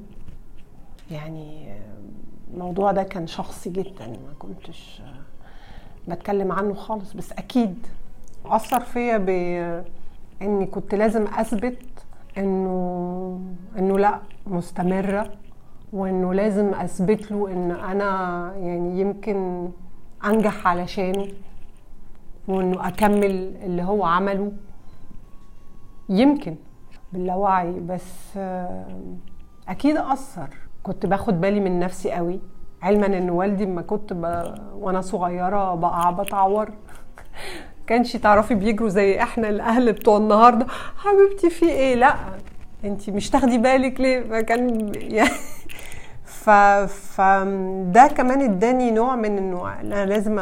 يعني 1.11 1.75
الموضوع 2.55 2.93
ده 2.93 3.03
كان 3.03 3.27
شخصي 3.27 3.71
جدا 3.71 4.07
ما 4.07 4.35
كنتش 4.39 5.03
بتكلم 6.09 6.53
عنه 6.53 6.75
خالص. 6.75 7.13
بس 7.13 7.33
أكيد 7.33 7.87
أثر 8.47 8.81
فيا 8.81 9.17
بإني 10.41 10.67
كنت 10.67 10.95
لازم 10.95 11.23
أثبت 11.27 11.79
إنه 12.39 13.41
إنه 13.79 13.99
لأ 13.99 14.21
مستمرة 14.47 15.33
وإنه 15.93 16.35
لازم 16.35 16.75
أثبت 16.75 17.31
له 17.31 17.53
إن 17.53 17.71
أنا 17.71 18.53
يعني 18.57 19.01
يمكن 19.01 19.69
أنجح 20.25 20.67
علشانه 20.69 21.27
وإنه 22.49 22.89
أكمل 22.89 23.57
اللي 23.63 23.83
هو 23.83 24.05
عمله 24.05 24.53
يمكن 26.09 26.57
باللاوعي 27.13 27.81
بس 27.81 28.37
أكيد 29.69 29.97
أثر 29.97 30.49
كنت 30.83 31.07
باخد 31.07 31.41
بالي 31.41 31.61
من 31.61 31.79
نفسي 31.81 32.13
قوي 32.13 32.41
علما 32.83 33.07
إن 33.07 33.31
والدي 33.31 33.67
ما 33.67 33.83
كنت. 33.83 34.13
وأنا 34.75 35.01
صغيرة 35.01 35.75
بقع 35.75 36.11
بتعور 36.11 36.71
كانش 37.87 38.17
تعرفي 38.17 38.55
بيجروا 38.55 38.89
زي 38.89 39.23
إحنا 39.23 39.49
الاهل 39.49 39.93
بتوع 39.93 40.17
النهارده 40.17 40.67
حبيبتي 40.97 41.51
في 41.51 41.69
إيه؟ 41.69 41.95
لا 41.95 42.15
انت 42.85 43.11
مش 43.11 43.31
تاخدي 43.31 43.59
بالك 43.59 44.01
ليه؟ 44.01 44.23
فكان 44.23 44.93
يعني 45.17 45.31
ف... 46.25 46.51
فده 46.51 48.07
كمان 48.07 48.41
اداني 48.41 48.91
نوع 48.91 49.17
من 49.17 49.39
انه 49.39 49.81
أنا 49.81 50.07
لازم 50.07 50.41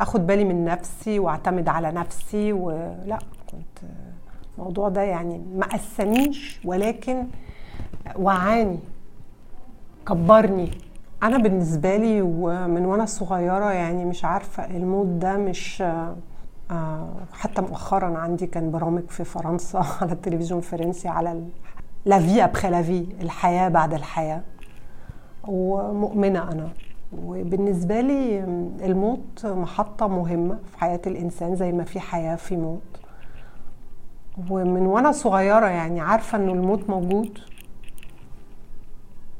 اخد 0.00 0.26
بالي 0.26 0.44
من 0.44 0.64
نفسي 0.64 1.18
واعتمد 1.18 1.68
على 1.68 1.92
نفسي 1.92 2.52
ولا 2.52 3.18
كنت 3.50 3.90
الموضوع 4.58 4.88
ده 4.88 5.02
يعني 5.02 5.42
ما 5.54 5.66
قسانيش 5.66 6.60
ولكن 6.64 7.26
وعاني 8.16 8.78
كبرني. 10.08 10.70
أنا 11.22 11.38
بالنسبة 11.38 11.96
لي 11.96 12.22
ومن 12.22 12.84
وأنا 12.84 13.06
صغيرة 13.06 13.72
يعني 13.72 14.04
مش 14.04 14.24
عارفة 14.24 14.64
الموت 14.64 15.06
ده 15.06 15.36
مش 15.36 15.82
حتى 17.32 17.62
مؤخرا 17.62 18.18
عندي 18.18 18.46
كان 18.46 18.70
برامج 18.70 19.02
في 19.08 19.24
فرنسا 19.24 19.78
على 20.00 20.12
التلفزيون 20.12 20.58
الفرنسي 20.60 21.08
على 21.08 21.44
لا 22.04 22.18
في 22.18 22.44
ابخي 22.44 22.70
لا 22.70 22.82
في 22.82 23.06
الحياة 23.20 23.68
بعد 23.68 23.94
الحياة. 23.94 24.42
ومؤمنة 25.48 26.52
أنا. 26.52 26.68
وبالنسبة 27.12 28.00
لي 28.00 28.40
الموت 28.84 29.46
محطة 29.46 30.06
مهمة 30.08 30.58
في 30.70 30.78
حياة 30.78 31.00
الإنسان 31.06 31.56
زي 31.56 31.72
ما 31.72 31.84
في 31.84 32.00
حياة 32.00 32.36
في 32.36 32.56
موت. 32.56 32.82
ومن 34.50 34.86
وأنا 34.86 35.12
صغيرة 35.12 35.66
يعني 35.66 36.00
عارفة 36.00 36.38
إنه 36.38 36.52
الموت 36.52 36.90
موجود. 36.90 37.38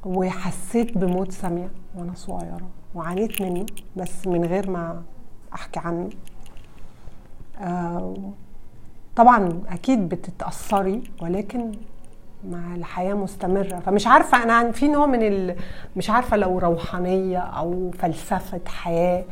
وحسيت 0.04 0.98
بموت 0.98 1.32
سامية 1.32 1.70
وأنا 1.94 2.14
صغيرة. 2.14 2.68
وعانيت 2.94 3.42
منه 3.42 3.66
بس 3.96 4.26
من 4.26 4.44
غير 4.44 4.70
ما 4.70 5.02
أحكي 5.54 5.80
عنه. 5.80 6.08
آه 6.08 6.33
طبعا 9.16 9.62
أكيد 9.68 10.08
بتتأثري 10.08 11.02
ولكن 11.22 11.72
مع 12.50 12.74
الحياة 12.74 13.14
مستمرة. 13.14 13.80
فمش 13.86 14.06
عارفة 14.06 14.42
أنا 14.42 14.72
في 14.72 14.88
نوع 14.88 15.06
من 15.06 15.22
ال... 15.22 15.56
مش 15.96 16.10
عارفة 16.10 16.36
لو 16.36 16.58
روحانية 16.58 17.38
أو 17.38 17.90
فلسفة 17.98 18.60
حياة 18.66 19.24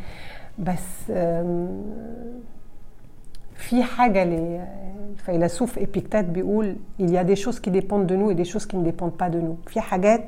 بس 0.58 1.12
في 3.56 3.82
حاجة 3.82 4.24
للفيلسوف 4.24 5.78
إبيكتات 5.78 6.24
بيقول 6.24 6.76
il 7.00 7.10
y 7.10 7.18
a 7.18 7.24
des 7.24 7.36
choses 7.36 7.60
qui 7.60 7.70
dépendent 7.70 8.06
de 8.06 8.16
nous 8.16 8.30
et 8.30 8.34
des 8.34 8.44
choses 8.52 8.66
qui 8.66 8.76
ne 8.76 8.84
dépendent 8.90 9.16
pas 9.22 9.30
de 9.30 9.40
nous. 9.40 9.56
في 9.66 9.80
حاجات 9.80 10.24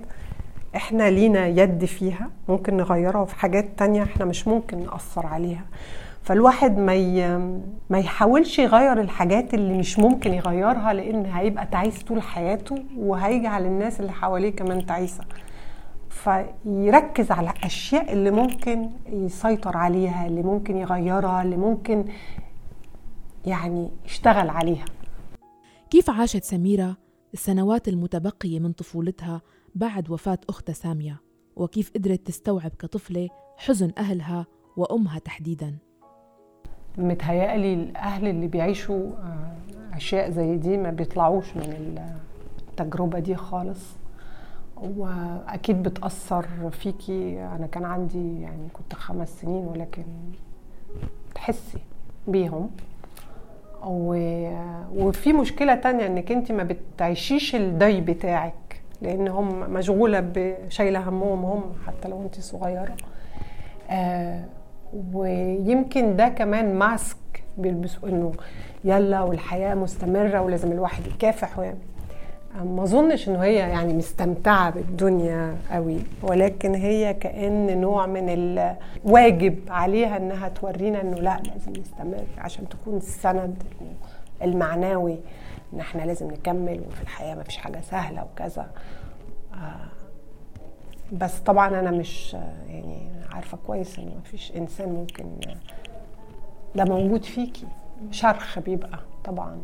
إحنا 0.76 1.10
لينا 1.10 1.46
يد 1.46 1.84
فيها 1.84 2.30
ممكن 2.48 2.76
نغيرها 2.76 3.20
وفي 3.20 3.36
حاجات 3.36 3.66
تانية 3.78 4.02
إحنا 4.02 4.24
مش 4.24 4.48
ممكن 4.48 4.84
نأثر 4.84 5.26
عليها. 5.26 5.64
فالواحد 6.24 6.78
ما. 6.78 7.38
ما 7.90 7.98
يحاولش 7.98 8.58
يغير 8.58 9.00
الحاجات 9.00 9.54
اللي 9.54 9.78
مش 9.78 9.98
ممكن 9.98 10.34
يغيرها 10.34 10.92
لأن 10.92 11.26
هيبقى 11.26 11.66
تعيس 11.66 12.02
طول 12.02 12.22
حياته 12.22 12.84
وهيجعل 12.96 13.66
الناس 13.66 14.00
اللي 14.00 14.12
حواليه 14.12 14.50
كمان 14.50 14.86
تعيسة. 14.86 15.24
فيركز 16.10 17.30
على 17.30 17.50
الاشياء 17.50 18.12
اللي 18.12 18.30
ممكن 18.30 18.90
يسيطر 19.06 19.76
عليها 19.76 20.26
اللي 20.26 20.42
ممكن 20.42 20.76
يغيرها 20.76 21.42
اللي 21.42 21.56
ممكن 21.56 22.04
يعني 23.46 23.90
يشتغل 24.04 24.50
عليها. 24.50 24.84
كيف 25.90 26.10
عاشت 26.10 26.44
سميرة 26.44 26.96
السنوات 27.34 27.88
المتبقية 27.88 28.60
من 28.60 28.72
طفولتها 28.72 29.40
بعد 29.74 30.10
وفاة 30.10 30.38
أختها 30.48 30.72
سامية؟ 30.72 31.20
وكيف 31.56 31.90
قدرت 31.94 32.26
تستوعب 32.26 32.70
كطفلة 32.78 33.28
حزن 33.56 33.90
أهلها 33.98 34.46
وأمها 34.76 35.18
تحديداً؟ 35.18 35.74
متهيألي 36.98 37.74
الأهل 37.74 38.28
اللي 38.28 38.46
بيعيشوا 38.46 39.10
أشياء 39.94 40.30
زي 40.30 40.56
دي 40.56 40.76
ما 40.76 40.90
بيطلعوش 40.90 41.56
من 41.56 41.98
التجربة 42.70 43.18
دي 43.18 43.34
خالص. 43.34 43.96
وأكيد 44.76 45.82
بتأثر 45.82 46.46
فيكي. 46.70 47.42
أنا 47.42 47.66
كان 47.66 47.84
عندي 47.84 48.42
يعني 48.42 48.68
كنت 48.72 48.94
خمس 48.94 49.40
سنين 49.40 49.64
ولكن 49.64 50.04
تحسي 51.34 51.78
بيهم. 52.28 52.70
وفي 54.96 55.32
مشكلة 55.32 55.74
تانية 55.74 56.06
إنك 56.06 56.32
انت 56.32 56.52
ما 56.52 56.62
بتعيشيش 56.62 57.54
الدي 57.54 58.00
بتاعك 58.00 58.54
لأن 59.02 59.28
هم 59.28 59.70
مشغولة 59.70 60.20
بشايلة 60.34 61.08
همهم 61.08 61.44
هم 61.44 61.62
حتى 61.86 62.08
لو 62.08 62.22
انت 62.22 62.40
صغيرة. 62.40 62.96
آه 63.90 64.44
ويمكن 65.12 66.16
ده 66.16 66.28
كمان 66.28 66.74
ماسك 66.74 67.16
بيلبسوا 67.58 68.08
إنه 68.08 68.32
يلا 68.84 69.22
والحياة 69.22 69.74
مستمرة 69.74 70.40
ولازم 70.40 70.72
الواحد 70.72 71.06
يكافح 71.06 71.58
ويعمل 71.58 71.78
ما 72.64 72.82
أظنش 72.82 73.28
إنه 73.28 73.38
هي 73.42 73.54
يعني 73.54 73.92
مستمتعة 73.94 74.70
بالدنيا 74.70 75.56
قوي 75.70 75.98
ولكن 76.22 76.74
هي 76.74 77.14
كأن 77.14 77.80
نوع 77.80 78.06
من 78.06 78.28
الواجب 78.28 79.58
عليها 79.68 80.16
إنها 80.16 80.48
تورينا 80.48 81.00
إنه 81.00 81.16
لا 81.16 81.40
لازم 81.44 81.72
نستمر 81.80 82.24
عشان 82.38 82.68
تكون 82.68 82.96
السند 82.96 83.62
المعنوي 84.42 85.18
إن 85.74 85.80
إحنا 85.80 86.02
لازم 86.02 86.30
نكمل 86.30 86.80
وفي 86.88 87.02
الحياة 87.02 87.34
ما 87.34 87.42
فيش 87.42 87.56
حاجة 87.56 87.80
سهلة 87.90 88.24
وكذا. 88.24 88.66
بس 91.12 91.38
طبعا 91.38 91.80
أنا 91.80 91.90
مش 91.90 92.34
يعني 92.68 93.08
عارفة 93.32 93.58
كويس 93.66 93.98
ان 93.98 94.12
مفيش 94.18 94.52
إنسان 94.56 94.88
ممكن 94.88 95.24
ده 96.74 96.84
موجود 96.84 97.24
فيكي. 97.24 97.66
شرخ 98.10 98.58
بيبقى 98.58 98.98
طبعا. 99.24 99.58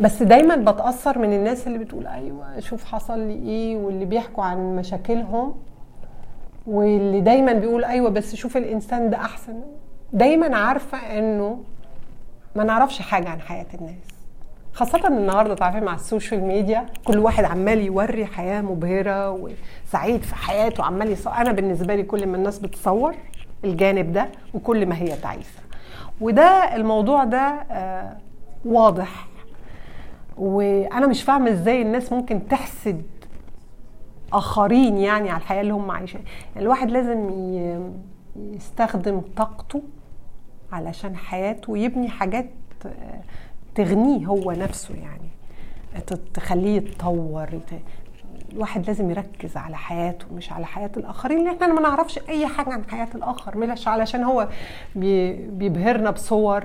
بس 0.00 0.22
دايما 0.22 0.56
بتأثر 0.72 1.18
من 1.18 1.32
الناس 1.32 1.66
اللي 1.66 1.78
بتقول 1.78 2.06
أيوه 2.06 2.60
شوف 2.60 2.84
حصل 2.84 3.18
لي 3.20 3.32
إيه 3.34 3.76
واللي 3.76 4.04
بيحكوا 4.04 4.44
عن 4.44 4.76
مشاكلهم 4.76 5.54
واللي 6.66 7.20
دايما 7.20 7.52
بيقول 7.52 7.84
أيوه 7.84 8.10
بس 8.10 8.34
شوف 8.34 8.56
الإنسان 8.56 9.10
ده 9.10 9.16
أحسن. 9.16 9.60
دايما 10.12 10.56
عارفة 10.56 10.98
إنه 11.18 11.60
ما 12.56 12.64
نعرفش 12.64 12.98
حاجة 13.02 13.28
عن 13.28 13.40
حياة 13.40 13.66
الناس. 13.74 14.17
خاصة 14.78 15.08
النهارده 15.08 15.54
تعرفين 15.54 15.84
مع 15.84 15.94
ال 15.94 16.01
social 16.01 16.40
media 16.44 16.86
كل 17.04 17.18
واحد 17.18 17.44
عمال 17.44 17.78
يوري 17.80 18.26
حياة 18.26 18.60
مبهرة 18.60 19.30
وسعيد 19.30 20.22
في 20.22 20.34
حياته 20.34 20.84
عمال 20.84 21.10
يصور 21.12 21.32
أنا 21.34 21.52
بالنسبة 21.52 21.94
لي 21.94 22.02
كل 22.02 22.26
ما 22.26 22.36
الناس 22.36 22.58
بتصور 22.58 23.14
الجانب 23.64 24.12
ده 24.12 24.28
وكل 24.54 24.86
ما 24.86 24.96
هي 24.96 25.16
تعيسة 25.16 25.60
وده 26.20 26.76
الموضوع 26.76 27.24
ده 27.24 27.38
آه 27.70 28.16
واضح. 28.64 29.26
وأنا 30.36 31.06
مش 31.06 31.22
فاهمة 31.22 31.50
إزاي 31.50 31.82
الناس 31.82 32.12
ممكن 32.12 32.48
تحسد 32.48 33.02
آخرين 34.32 34.96
يعني 34.98 35.30
على 35.30 35.40
الحياة 35.40 35.60
اللي 35.60 35.72
هم 35.72 35.90
عايشين 35.90 36.20
يعني 36.54 36.62
الواحد 36.66 36.90
لازم 36.90 37.30
يستخدم 38.36 39.20
طاقته 39.36 39.82
علشان 40.72 41.16
حياته 41.16 41.72
ويبني 41.72 42.08
حاجات 42.08 42.50
تغنيه 43.74 44.26
هو 44.26 44.52
نفسه 44.52 44.94
يعني. 44.94 45.28
تخليه 46.34 46.76
يتطور 46.76 47.48
الواحد 48.52 48.86
لازم 48.86 49.10
يركز 49.10 49.56
على 49.56 49.76
حياته 49.76 50.26
مش 50.34 50.52
على 50.52 50.66
حياة 50.66 50.90
الآخرين 50.96 51.44
لأن 51.44 51.54
إحنا 51.54 51.74
ما 51.74 51.80
نعرفش 51.80 52.18
أي 52.28 52.46
حاجة 52.46 52.70
عن 52.72 52.84
حياة 52.90 53.08
الآخر 53.14 53.56
مش 53.58 53.88
علشان 53.88 54.22
هو 54.24 54.48
بيبهرنا 54.96 56.10
بصور 56.10 56.64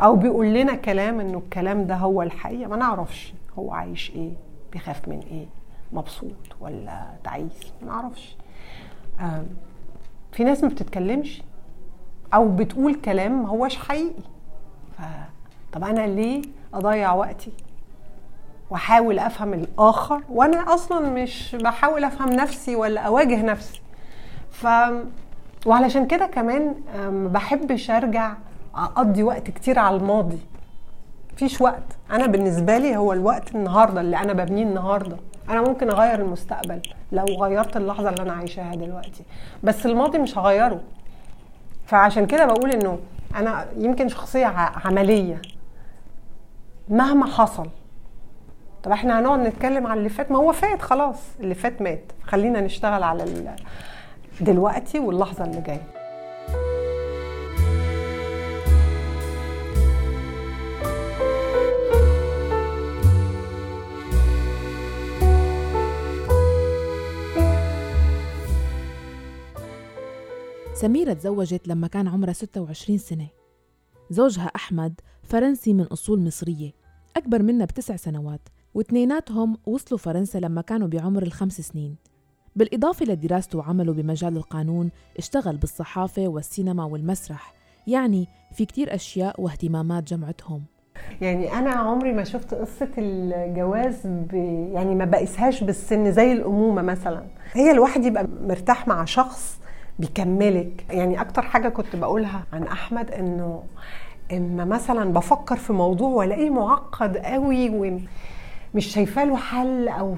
أو 0.00 0.16
بيقول 0.16 0.54
لنا 0.54 0.74
كلام 0.74 1.20
إنه 1.20 1.38
الكلام 1.38 1.86
ده 1.86 1.94
هو 1.96 2.22
الحقيقة 2.22 2.68
ما 2.68 2.76
نعرفش 2.76 3.34
هو 3.58 3.72
عايش 3.72 4.10
إيه 4.10 4.32
بيخاف 4.72 5.08
من 5.08 5.20
إيه 5.30 5.46
مبسوط 5.92 6.32
ولا 6.60 7.06
تعيس 7.24 7.72
ما 7.82 7.88
نعرفش. 7.88 8.36
في 10.32 10.44
ناس 10.44 10.62
ما 10.64 10.68
بتتكلمش 10.68 11.42
أو 12.34 12.48
بتقول 12.56 12.94
كلام 12.94 13.42
ما 13.42 13.48
هوش 13.48 13.76
حقيقي. 13.76 14.22
ف... 14.98 15.02
طب 15.74 15.84
أنا 15.84 16.06
ليه 16.06 16.42
أضيع 16.74 17.12
وقتي؟ 17.12 17.52
وأحاول 18.70 19.18
أفهم 19.18 19.54
الآخر 19.54 20.22
وأنا 20.28 20.74
أصلا 20.74 21.08
مش 21.08 21.56
بحاول 21.60 22.04
أفهم 22.04 22.32
نفسي 22.32 22.76
ولا 22.76 23.00
أواجه 23.00 23.42
نفسي. 23.42 23.80
ف 24.50 24.66
وعلشان 25.66 26.06
كده 26.06 26.26
كمان 26.26 26.74
ما 26.96 27.28
بحبش 27.28 27.90
أرجع 27.90 28.34
أقضي 28.74 29.22
وقت 29.22 29.50
كتير 29.50 29.78
على 29.78 29.96
الماضي. 29.96 30.38
مفيش 31.32 31.60
وقت. 31.60 31.96
أنا 32.10 32.26
بالنسبة 32.26 32.78
لي 32.78 32.96
هو 32.96 33.12
الوقت 33.12 33.54
النهارده 33.54 34.00
اللي 34.00 34.16
أنا 34.16 34.32
ببنيه 34.32 34.62
النهارده. 34.62 35.16
أنا 35.48 35.60
ممكن 35.60 35.90
أغير 35.90 36.20
المستقبل 36.20 36.82
لو 37.12 37.24
غيرت 37.24 37.76
اللحظة 37.76 38.08
اللي 38.08 38.22
أنا 38.22 38.32
عايشاها 38.32 38.74
دلوقتي. 38.74 39.24
بس 39.62 39.86
الماضي 39.86 40.18
مش 40.18 40.38
هغيره. 40.38 40.80
فعشان 41.86 42.26
كده 42.26 42.46
بقول 42.46 42.70
إنه 42.70 42.98
أنا 43.36 43.66
يمكن 43.78 44.08
شخصية 44.08 44.46
عملية. 44.84 45.42
مهما 46.88 47.26
حصل. 47.26 47.68
طب 48.82 48.90
إحنا 48.92 49.20
هنقعد 49.20 49.38
نتكلم 49.40 49.86
على 49.86 49.98
اللي 49.98 50.08
فات؟ 50.08 50.30
ما 50.30 50.38
هو 50.38 50.52
فات 50.52 50.82
خلاص. 50.82 51.16
اللي 51.40 51.54
فات 51.54 51.82
مات. 51.82 52.12
خلينا 52.22 52.60
نشتغل 52.60 53.02
على 53.02 53.24
دلوقتي 54.40 54.98
واللحظة 54.98 55.44
اللي 55.44 55.60
جاية. 55.60 55.86
سميرة 70.74 71.12
تزوجت 71.12 71.68
لما 71.68 71.86
كان 71.86 72.08
عمرها 72.08 72.32
26 72.32 72.98
سنة. 72.98 73.26
زوجها 74.10 74.50
أحمد 74.56 75.00
فرنسي 75.28 75.74
من 75.74 75.84
أصول 75.84 76.20
مصرية 76.20 76.70
أكبر 77.16 77.42
منها 77.42 77.66
بتسع 77.66 77.96
سنوات 77.96 78.40
واثنيناتهم 78.74 79.56
وصلوا 79.66 79.98
فرنسا 79.98 80.38
لما 80.38 80.60
كانوا 80.60 80.88
بعمر 80.88 81.22
الخمس 81.22 81.60
سنين. 81.60 81.96
بالإضافة 82.56 83.06
لدراسته 83.06 83.58
وعمله 83.58 83.92
بمجال 83.92 84.36
القانون 84.36 84.90
اشتغل 85.18 85.56
بالصحافة 85.56 86.28
والسينما 86.28 86.84
والمسرح 86.84 87.54
يعني 87.86 88.28
في 88.52 88.64
كتير 88.64 88.94
أشياء 88.94 89.40
واهتمامات 89.40 90.04
جمعتهم. 90.04 90.62
يعني 91.20 91.52
أنا 91.52 91.70
عمري 91.70 92.12
ما 92.12 92.24
شفت 92.24 92.54
قصة 92.54 92.88
الجواز 92.98 94.00
ب... 94.06 94.34
يعني 94.74 94.94
ما 94.94 95.04
بقيسهاش 95.04 95.64
بالسن 95.64 96.12
زي 96.12 96.32
الأمومة 96.32 96.82
مثلا. 96.82 97.26
هي 97.52 97.70
الواحد 97.70 98.04
يبقى 98.04 98.28
مرتاح 98.42 98.88
مع 98.88 99.04
شخص 99.04 99.58
بيكملك. 99.98 100.86
يعني 100.90 101.20
أكتر 101.20 101.42
حاجة 101.42 101.68
كنت 101.68 101.96
بقولها 101.96 102.44
عن 102.52 102.62
أحمد 102.62 103.10
إنه 103.10 103.62
اما 104.32 104.64
مثلا 104.64 105.12
بفكر 105.12 105.56
في 105.56 105.72
موضوع 105.72 106.08
وألاقيه 106.08 106.50
معقد 106.50 107.16
قوي 107.16 107.70
ومش 107.70 108.86
شايفة 108.86 109.24
له 109.24 109.36
حل 109.36 109.88
أو 109.88 110.16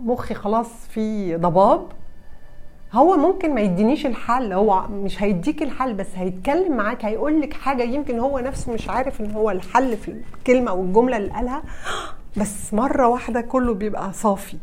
مخي 0.00 0.34
خلاص 0.34 0.68
في 0.88 1.36
ضباب 1.36 1.86
هو 2.92 3.16
ممكن 3.16 3.54
ما 3.54 3.60
يدينيش 3.60 4.06
الحل 4.06 4.52
هو 4.52 4.88
مش 4.88 5.22
هيديك 5.22 5.62
الحل 5.62 5.94
بس 5.94 6.06
هيتكلم 6.14 6.76
معاك 6.76 7.04
هيقول 7.04 7.40
لك 7.40 7.52
حاجة 7.52 7.82
يمكن 7.82 8.18
هو 8.18 8.38
نفسه 8.38 8.72
مش 8.72 8.88
عارف 8.88 9.20
إن 9.20 9.30
هو 9.30 9.50
الحل 9.50 9.96
في 9.96 10.08
الكلمة 10.38 10.70
أو 10.70 10.82
الجملة 10.82 11.16
اللي 11.16 11.30
قالها 11.30 11.62
بس 12.36 12.74
مرة 12.74 13.08
واحدة 13.08 13.40
كله 13.40 13.74
بيبقى 13.74 14.12
صافي. 14.12 14.56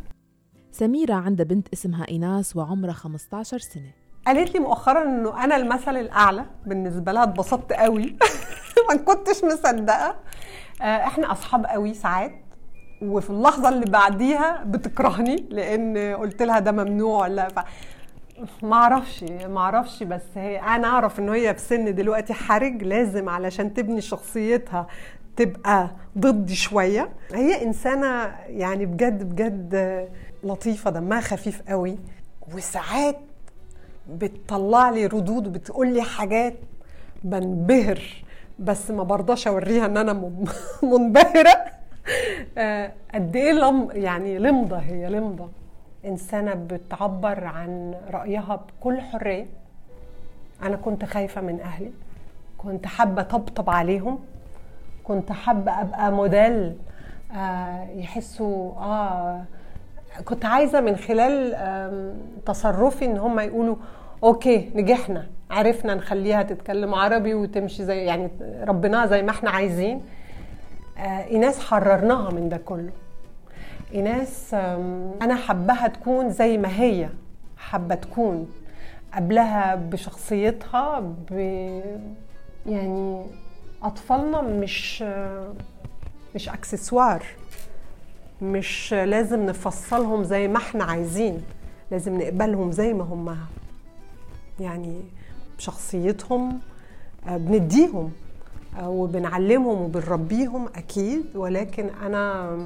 سميرة 0.71 1.13
عندها 1.13 1.45
بنت 1.45 1.67
اسمها 1.73 2.07
إيناس 2.09 2.55
وعمرها 2.55 2.93
15 2.93 3.57
سنة. 3.57 3.91
قالت 4.27 4.53
لي 4.53 4.59
مؤخرا 4.59 5.03
إنه 5.03 5.43
أنا 5.43 5.55
المثل 5.55 5.97
الأعلى 5.97 6.45
بالنسبة 6.65 7.11
لها 7.11 7.23
اتبسطت 7.23 7.73
قوي. 7.73 8.15
ما 8.89 8.95
كنتش 8.97 9.43
مصدقة. 9.43 10.15
إحنا 10.81 11.31
أصحاب 11.31 11.65
قوي 11.65 11.93
ساعات 11.93 12.31
وفي 13.01 13.29
اللحظة 13.29 13.69
اللي 13.69 13.85
بعديها 13.85 14.63
بتكرهني 14.65 15.45
لأن 15.49 16.15
قلت 16.15 16.41
لها 16.41 16.59
ده 16.59 16.71
ممنوع 16.71 17.21
ولا 17.21 17.47
ف... 17.47 17.59
ما 18.63 18.75
أعرفش 18.75 19.23
ما 19.23 19.59
أعرفش 19.59 20.03
بس 20.03 20.21
هي 20.35 20.59
أنا 20.59 20.87
أعرف 20.87 21.19
إن 21.19 21.29
هي 21.29 21.53
في 21.53 21.59
سن 21.61 21.95
دلوقتي 21.95 22.33
حرج 22.33 22.83
لازم 22.83 23.29
علشان 23.29 23.73
تبني 23.73 24.01
شخصيتها 24.01 24.87
تبقى 25.35 25.89
ضدي 26.17 26.55
شوية. 26.55 27.09
هي 27.33 27.63
إنسانة 27.63 28.35
يعني 28.47 28.85
بجد 28.85 29.23
بجد 29.23 30.09
لطيفة 30.43 30.89
دمها 30.91 31.21
خفيف 31.21 31.61
قوي 31.69 31.97
وساعات 32.55 33.19
بتطلع 34.09 34.89
لي 34.89 35.05
ردود 35.05 35.47
وبتقول 35.47 35.93
لي 35.93 36.01
حاجات 36.01 36.55
بنبهر. 37.23 38.22
بس 38.59 38.91
ما 38.91 39.03
برضاش 39.03 39.47
اوريها 39.47 39.85
ان 39.85 39.97
أنا 39.97 40.13
منبهرة. 40.83 41.55
قد 43.13 43.35
إيه 43.35 43.51
لم 43.51 43.87
يعني 43.91 44.39
لمضة 44.39 44.77
هي 44.77 45.09
لمضة. 45.09 45.49
إنسانة 46.05 46.53
بتعبر 46.53 47.43
عن 47.43 47.95
رأيها 48.11 48.55
بكل 48.55 49.01
حرية. 49.01 49.45
أنا 50.63 50.75
كنت 50.75 51.05
خايفة 51.05 51.41
من 51.41 51.61
أهلي. 51.61 51.91
كنت 52.57 52.85
حابة 52.85 53.21
طبطب 53.21 53.69
عليهم. 53.69 54.19
كنت 55.03 55.31
حابة 55.31 55.81
أبقى 55.81 56.11
موديل 56.11 56.75
آه 57.35 57.83
يحسوا 57.95 58.71
آه 58.71 59.43
كنت 60.25 60.45
عايزة 60.45 60.81
من 60.81 60.95
خلال 60.95 61.55
تصرفي 62.45 63.05
إن 63.05 63.17
هم 63.17 63.39
يقولوا 63.39 63.75
okay 64.23 64.71
نجحنا. 64.75 65.27
عرفنا 65.53 65.95
نخليها 65.95 66.43
تتكلم 66.43 66.95
عربي 66.95 67.33
وتمشي 67.33 67.85
زي 67.85 67.97
يعني 67.97 68.29
ربنا 68.67 69.05
زي 69.05 69.21
ما 69.21 69.31
إحنا 69.31 69.49
عايزين. 69.49 70.01
آه 70.97 71.01
ايناس 71.01 71.59
حررناها 71.59 72.31
من 72.31 72.49
ده 72.49 72.57
كله. 72.57 72.91
ايناس 73.93 74.53
أنا 75.21 75.35
حبها 75.35 75.87
تكون 75.87 76.29
زي 76.29 76.57
ما 76.57 76.79
هي 76.81 77.09
حابة 77.57 77.95
تكون. 77.95 78.49
قبلها 79.13 79.75
بشخصيتها 79.75 80.99
ب 80.99 81.31
يعني 82.65 83.25
أطفالنا 83.83 84.41
مش 84.41 85.03
مش 86.35 86.49
أكسسوار. 86.49 87.23
مش 88.41 88.93
لازم 88.93 89.45
نفصلهم 89.45 90.23
زي 90.23 90.47
ما 90.47 90.57
إحنا 90.57 90.83
عايزين. 90.83 91.43
لازم 91.91 92.21
نقبلهم 92.21 92.71
زي 92.71 92.93
ما 92.93 93.03
هم 93.03 93.37
يعني 94.59 95.01
بشخصيتهم 95.57 96.59
بنديهم 97.27 98.11
وبنعلمهم 98.83 99.81
وبنربيهم 99.81 100.67
أكيد 100.75 101.25
ولكن 101.35 101.89
أنا 102.05 102.57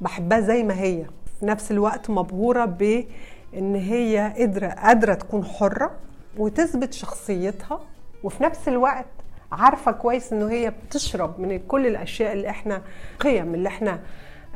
بحبها 0.00 0.40
زي 0.40 0.62
ما 0.62 0.80
هي. 0.80 1.04
في 1.40 1.46
نفس 1.46 1.70
الوقت 1.70 2.10
مبهورة 2.10 2.64
بإن 2.64 3.74
هي 3.74 4.34
قادره 4.38 4.66
قادرة 4.68 5.14
تكون 5.14 5.44
حرة 5.44 5.90
وتثبت 6.36 6.92
شخصيتها 6.92 7.80
وفي 8.24 8.42
نفس 8.42 8.68
الوقت 8.68 9.06
عارفة 9.52 9.92
كويس 9.92 10.32
إنه 10.32 10.50
هي 10.50 10.72
بتشرب 10.86 11.40
من 11.40 11.58
كل 11.68 11.86
الأشياء 11.86 12.32
اللي 12.32 12.50
إحنا 12.50 12.82
قيم 13.20 13.54
اللي 13.54 13.68
إحنا 13.68 14.00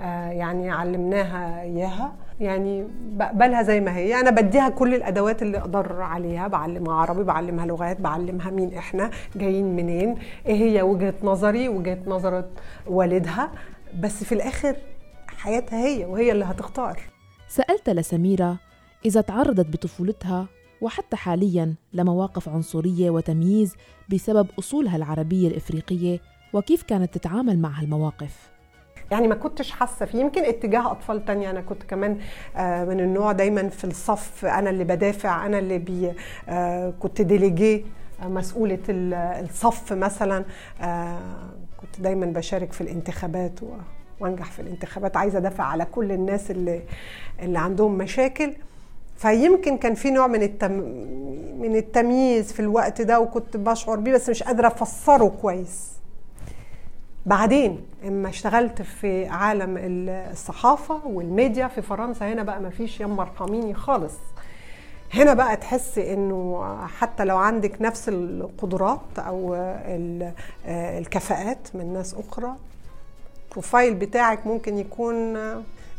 آه 0.01 0.31
يعني 0.31 0.71
علمناها 0.71 1.63
إياها. 1.63 2.13
يعني 2.41 2.89
بقبلها 3.13 3.63
زي 3.63 3.81
ما 3.81 3.97
هي. 3.97 4.21
أنا 4.21 4.31
بديها 4.31 4.69
كل 4.69 4.95
الأدوات 4.95 5.43
اللي 5.43 5.59
أقدر 5.59 6.01
عليها 6.03 6.49
بعلمها 6.49 6.95
عربي 6.95 7.25
بعلمها 7.25 7.67
لغات 7.67 8.01
بعلمها 8.01 8.51
مين 8.51 8.75
إحنا 8.75 9.11
جايين 9.37 9.77
منين 9.77 10.15
إيه 10.47 10.55
هي 10.55 10.83
وجهة 10.83 11.15
نظري 11.23 11.69
وجهة 11.69 11.99
نظرة 12.07 12.49
والدها. 12.87 13.53
بس 14.01 14.25
في 14.25 14.33
الآخر 14.35 14.77
حياتها 15.37 15.87
هي 15.87 16.05
وهي 16.05 16.33
اللي 16.33 16.45
هتختار. 16.45 17.01
سألت 17.49 17.91
لسميرة 17.91 18.59
إذا 19.05 19.21
تعرضت 19.21 19.67
بطفولتها 19.67 20.47
وحتى 20.81 21.17
حاليا 21.17 21.75
لمواقف 21.93 22.49
عنصرية 22.49 23.11
وتمييز 23.11 23.75
بسبب 24.13 24.47
أصولها 24.59 24.97
العربية 24.97 25.49
الإفريقية 25.49 26.21
وكيف 26.53 26.83
كانت 26.83 27.15
تتعامل 27.19 27.59
مع 27.59 27.69
هالمواقف 27.69 28.54
يعني 29.11 29.29
ما 29.29 29.35
كنتش 29.35 29.71
حاسة 29.71 30.07
فيه. 30.07 30.19
يمكن 30.19 30.45
اتجاه 30.45 30.91
أطفال 30.93 31.25
تانية 31.25 31.51
أنا 31.51 31.61
كنت 31.61 31.83
كمان 31.83 32.11
من 32.89 33.01
النوع 33.01 33.33
دايما 33.33 33.69
في 33.69 33.85
الصف 33.85 34.45
أنا 34.45 34.71
اللي 34.71 34.85
بدافع 34.85 35.47
أنا 35.47 35.59
اللي 35.59 35.79
بي 35.79 36.13
كنت 37.01 37.23
ديليجي 37.23 37.87
مسؤولة 38.23 38.79
الصف 38.89 39.93
مثلا. 39.93 40.45
كنت 41.81 42.01
دايما 42.01 42.27
بشارك 42.27 42.73
في 42.73 42.81
الانتخابات 42.81 43.61
وأنجح 44.21 44.51
في 44.53 44.63
الانتخابات. 44.63 45.17
عايزة 45.17 45.39
أدافع 45.39 45.65
على 45.65 45.85
كل 45.85 46.13
الناس 46.13 46.51
اللي 46.51 46.83
اللي 47.43 47.59
عندهم 47.59 47.99
مشاكل. 47.99 48.53
فيمكن 49.17 49.77
كان 49.77 49.95
في 49.95 50.11
نوع 50.11 50.27
من 50.27 50.43
التم... 50.43 50.73
من 51.61 51.77
التمييز 51.77 52.53
في 52.53 52.61
الوقت 52.61 53.03
ده 53.03 53.21
وكنت 53.21 53.57
بشعر 53.57 53.97
بيه 53.97 54.13
بس 54.13 54.29
مش 54.29 54.43
قادرة 54.43 54.67
أفسره 54.67 55.29
كويس. 55.43 55.94
بعدين 57.27 57.81
اما 58.07 58.29
اشتغلت 58.29 58.83
في 58.83 59.27
عالم 59.27 59.75
الصحافة 60.33 61.01
والميديا 61.07 61.69
في 61.69 61.83
فرنسا 61.83 62.33
هنا 62.33 62.43
بقى 62.43 62.61
ما 62.61 62.71
فيش 62.71 63.01
يما 63.01 63.23
ارحميني 63.23 63.75
خالص. 63.75 64.15
هنا 65.15 65.35
بقى 65.35 65.57
تحسي 65.57 66.15
إنه 66.15 66.65
حتى 66.87 67.25
لو 67.25 67.37
عندك 67.37 67.83
نفس 67.83 68.09
القدرات 68.09 69.01
أو 69.19 69.55
الكفاءات 70.69 71.69
من 71.75 71.93
ناس 71.93 72.15
أخرى 72.15 72.55
ال 73.49 73.54
profile 73.55 73.95
بتاعك 73.95 74.47
ممكن 74.47 74.79
يكون 74.79 75.37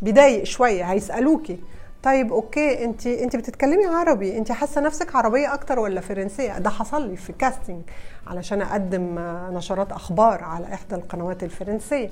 بيضايق 0.01 0.43
شوية 0.43 0.83
هيسألوكي. 0.83 1.57
طيب 2.05 2.33
okay 2.33 2.83
أنت 2.85 3.07
أنت 3.07 3.35
بتتكلمي 3.35 3.85
عربي. 3.85 4.37
أنت 4.37 4.51
حاسة 4.51 4.81
نفسك 4.81 5.15
عربية 5.15 5.53
أكتر 5.53 5.79
ولا 5.79 6.01
فرنسية؟ 6.01 6.57
ده 6.57 6.69
حصل 6.69 7.09
لي 7.09 7.15
في 7.17 7.33
casting 7.33 7.81
علشان 8.27 8.61
أقدم 8.61 9.15
نشرات 9.57 9.91
أخبار 9.91 10.43
على 10.43 10.73
إحدى 10.73 10.95
القنوات 10.95 11.43
الفرنسية. 11.43 12.09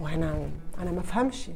وأنا 0.00 0.34
أنا 0.82 0.90
ما 0.90 1.00
أفهمش. 1.00 1.50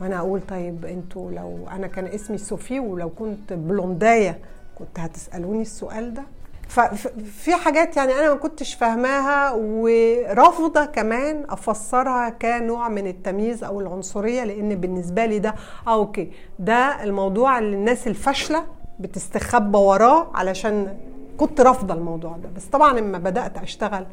وأنا 0.00 0.18
أقول 0.18 0.40
طيب 0.48 0.84
أنتوا 0.84 1.30
لو 1.30 1.68
أنا 1.72 1.86
كان 1.86 2.06
اسمي 2.06 2.38
صوفي 2.38 2.80
ولو 2.80 3.10
كنت 3.10 3.52
بلونداية 3.52 4.38
كنت 4.78 4.98
هتسألوني 4.98 5.62
السؤال 5.62 6.14
ده؟ 6.14 6.22
ففي 6.68 7.54
حاجات 7.54 7.96
يعني 7.96 8.12
أنا 8.12 8.30
ما 8.30 8.36
كنتش 8.38 8.74
فاهماها 8.74 9.52
ورافضة 9.52 10.84
كمان 10.84 11.44
أفسرها 11.50 12.28
كنوع 12.28 12.88
من 12.88 13.06
التمييز 13.06 13.64
أو 13.64 13.80
العنصرية 13.80 14.44
لأن 14.44 14.74
بالنسبة 14.74 15.26
لي 15.26 15.38
ده 15.38 15.54
آه 15.86 15.94
okay. 15.94 16.32
ده 16.58 17.02
الموضوع 17.02 17.58
اللي 17.58 17.76
الناس 17.76 18.06
الفاشلة 18.06 18.64
بتستخبى 19.00 19.78
وراه 19.78 20.26
علشان 20.34 20.96
كنت 21.38 21.60
رافضة 21.60 21.94
الموضوع 21.94 22.36
ده. 22.36 22.48
بس 22.56 22.64
طبعا 22.64 22.92
لما 23.00 23.18
بدأت 23.18 23.58
أشتغل 23.58 24.06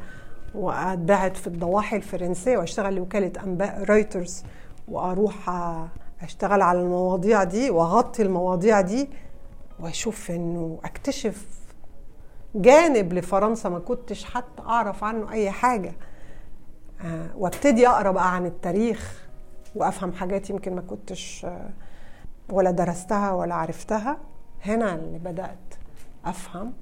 وقعدت 0.54 1.36
في 1.36 1.46
الضواحي 1.46 1.96
الفرنسية 1.96 2.58
وأشتغل 2.58 2.94
لوكالة 2.94 3.32
أنباء 3.44 3.84
رويترز 3.88 4.42
وأروح 4.88 5.50
أشتغل 6.22 6.62
على 6.62 6.80
المواضيع 6.80 7.44
دي 7.44 7.70
وأغطي 7.70 8.22
المواضيع 8.22 8.80
دي 8.80 9.08
وأشوف 9.80 10.30
إنه 10.30 10.78
أكتشف 10.84 11.46
جانب 12.54 13.12
لفرنسا 13.12 13.68
ما 13.68 13.78
كنتش 13.78 14.24
حتى 14.24 14.62
أعرف 14.62 15.04
عنه 15.04 15.32
أي 15.32 15.50
حاجة. 15.50 15.92
آه 17.04 17.30
وابتدي 17.36 17.88
أقرأ 17.88 18.10
بقى 18.10 18.34
عن 18.34 18.46
التاريخ 18.46 19.24
وأفهم 19.74 20.12
حاجات 20.12 20.50
يمكن 20.50 20.74
ما 20.74 20.80
كنتش 20.80 21.44
آه 21.44 21.70
ولا 22.52 22.70
درستها 22.70 23.32
ولا 23.32 23.54
عرفتها. 23.54 24.16
هنا 24.64 24.94
اللي 24.94 25.18
بدأت 25.18 25.74
أفهم. 26.24 26.72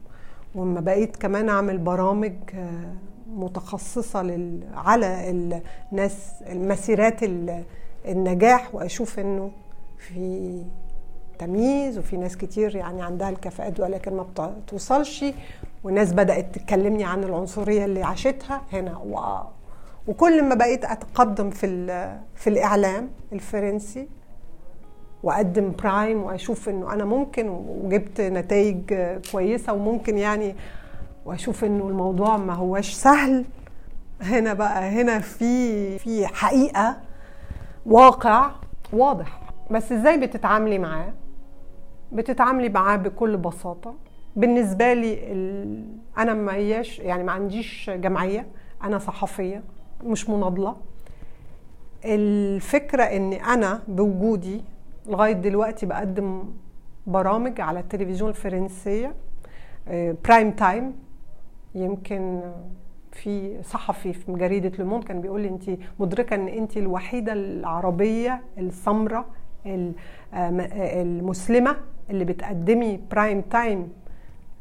وما 0.54 0.80
بقيت 0.80 1.16
كمان 1.16 1.48
أعمل 1.48 1.78
برامج 1.78 2.32
آه 2.54 2.94
متخصصة 3.26 4.22
لل... 4.22 4.60
على 4.74 5.30
الناس 5.30 6.42
المسيرات 6.46 7.20
النجاح 8.08 8.74
وأشوف 8.74 9.18
إنه 9.18 9.50
في 9.98 10.62
تمييز 11.46 11.98
وفي 11.98 12.16
ناس 12.16 12.36
كتير 12.36 12.76
يعني 12.76 13.02
عندها 13.02 13.28
الكفاءات 13.28 13.80
ولكن 13.80 14.16
ما 14.16 14.26
بتوصلش. 14.66 15.24
وناس 15.84 16.12
بدأت 16.12 16.58
تكلمني 16.58 17.04
عن 17.04 17.24
العنصرية 17.24 17.84
اللي 17.84 18.02
عاشتها 18.02 18.62
هنا. 18.72 18.96
و... 18.98 19.20
وكل 20.08 20.42
ما 20.44 20.54
بقيت 20.54 20.84
أتقدم 20.84 21.50
في 21.50 21.66
في 22.34 22.50
الإعلام 22.50 23.10
الفرنسي 23.32 24.08
وأقدم 25.22 25.72
برايم 25.82 26.22
وأشوف 26.22 26.68
إنه 26.68 26.92
أنا 26.92 27.04
ممكن 27.04 27.48
وجبت 27.48 28.20
نتائج 28.20 28.94
كويسة 29.32 29.72
وممكن 29.72 30.18
يعني 30.18 30.54
وأشوف 31.24 31.64
إنه 31.64 31.88
الموضوع 31.88 32.36
ما 32.36 32.54
هواش 32.54 32.92
سهل. 32.94 33.44
هنا 34.20 34.54
بقى 34.54 34.82
هنا 34.88 35.18
في 35.18 35.98
في 35.98 36.26
حقيقة 36.26 36.96
واقع 37.86 38.50
واضح. 38.92 39.40
بس 39.70 39.92
إزاي 39.92 40.16
بتتعاملي 40.20 40.78
معاه؟ 40.78 41.12
بتتعاملي 42.12 42.68
معاه 42.68 42.96
بكل 42.96 43.36
بساطة. 43.36 43.94
بالنسبة 44.36 44.92
لي 44.92 45.32
ال... 45.32 45.84
أنا 46.18 46.34
ما 46.34 46.54
هياش 46.54 46.98
يعني 46.98 47.24
ما 47.24 47.32
عنديش 47.32 47.90
جمعية 47.90 48.46
أنا 48.82 48.98
صحفية 48.98 49.62
مش 50.04 50.28
مناضلة. 50.30 50.76
الفكرة 52.04 53.02
إن 53.02 53.32
أنا 53.32 53.82
بوجودي 53.88 54.62
لغاية 55.06 55.32
دلوقتي 55.32 55.86
بقدم 55.86 56.44
برامج 57.06 57.60
على 57.60 57.80
التلفزيون 57.80 58.30
الفرنسية 58.30 59.14
prime 60.24 60.50
time 60.50 60.92
يمكن 61.74 62.40
في 63.12 63.62
صحفي 63.62 64.12
في 64.12 64.32
جريدة 64.32 64.72
Le 64.78 64.86
Monde 64.86 65.04
كان 65.04 65.20
بيقول 65.20 65.40
لي 65.40 65.48
انت 65.48 65.70
مدركة 66.00 66.34
إن 66.34 66.48
انت 66.48 66.76
الوحيدة 66.76 67.32
العربية 67.32 68.42
السمراء 68.58 69.24
المسلمة 70.34 71.76
اللي 72.10 72.24
بتقدمي 72.24 73.00
prime 73.10 73.40
time 73.40 73.92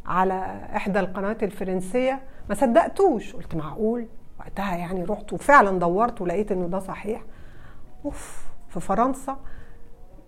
على 0.06 0.34
إحدى 0.76 1.00
القنوات 1.00 1.44
الفرنسية. 1.44 2.20
ما 2.50 2.56
صدقتوش. 2.56 3.36
قلت 3.36 3.56
معقول؟ 3.56 4.06
وقتها 4.40 4.76
يعني 4.76 5.04
رحت 5.04 5.34
وفعلا 5.34 5.80
دورت 5.80 6.22
ولقيت 6.22 6.52
إنه 6.52 6.68
ده 6.68 6.80
صحيح. 6.80 7.22
أوف 8.06 8.46
في 8.70 8.80
فرنسا. 8.80 9.38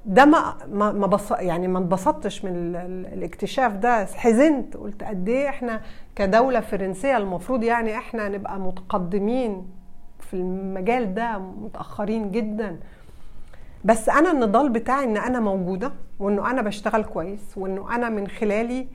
ده 0.06 0.26
ما 0.26 0.56
ما 0.72 0.92
ما 0.92 1.08
بص 1.08 1.32
يعني 1.32 1.68
ما 1.68 1.80
انبسطتش 1.80 2.46
من 2.46 2.76
الاكتشاف 3.14 3.74
ده. 3.74 4.06
حزنت. 4.06 4.78
قلت 4.78 5.04
قد 5.04 5.30
إيه 5.30 5.50
إحنا 5.50 5.82
كدولة 6.16 6.60
فرنسية 6.60 7.18
المفروض 7.18 7.64
يعني 7.64 7.98
إحنا 7.98 8.30
نبقى 8.30 8.60
متقدمين 8.60 9.68
في 10.20 10.34
المجال 10.34 11.14
ده 11.14 11.38
متأخرين 11.40 12.32
جدا. 12.32 12.80
بس 13.86 14.10
أنا 14.10 14.32
النضال 14.32 14.70
بتاعي 14.70 15.04
إن 15.04 15.18
أنا 15.18 15.40
موجودة 15.40 15.92
وإنه 16.20 16.52
أنا 16.52 16.62
بشتغل 16.62 17.04
كويس 17.04 17.58
وإنه 17.58 17.96
أنا 17.96 18.10
من 18.10 18.28
خلالي 18.28 18.88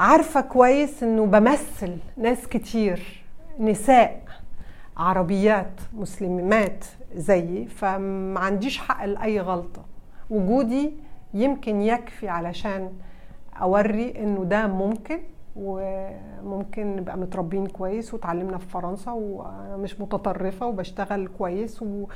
عارفة 0.00 0.40
كويس 0.40 1.02
إنه 1.02 1.26
بمثل 1.26 1.96
ناس 2.16 2.46
كتير 2.48 3.24
نساء 3.60 4.22
عربيات 4.96 5.80
مسلمات 5.94 6.84
زيي 7.14 7.66
فما 7.66 8.40
عنديش 8.40 8.78
حق 8.78 9.04
لأي 9.04 9.40
غلطة. 9.40 9.84
وجودي 10.30 10.92
يمكن 11.34 11.82
يكفي 11.82 12.28
علشان 12.28 12.92
أوري 13.62 14.14
إنه 14.22 14.44
ده 14.44 14.66
ممكن 14.66 15.18
وممكن 15.56 16.96
نبقى 16.96 17.18
متربين 17.18 17.66
كويس 17.66 18.14
وتعلمنا 18.14 18.58
في 18.58 18.66
فرنسا 18.68 19.10
وأنا 19.10 19.76
مش 19.76 20.00
متطرفة 20.00 20.66
وبشتغل 20.66 21.28
كويس 21.38 21.82
و 21.82 22.06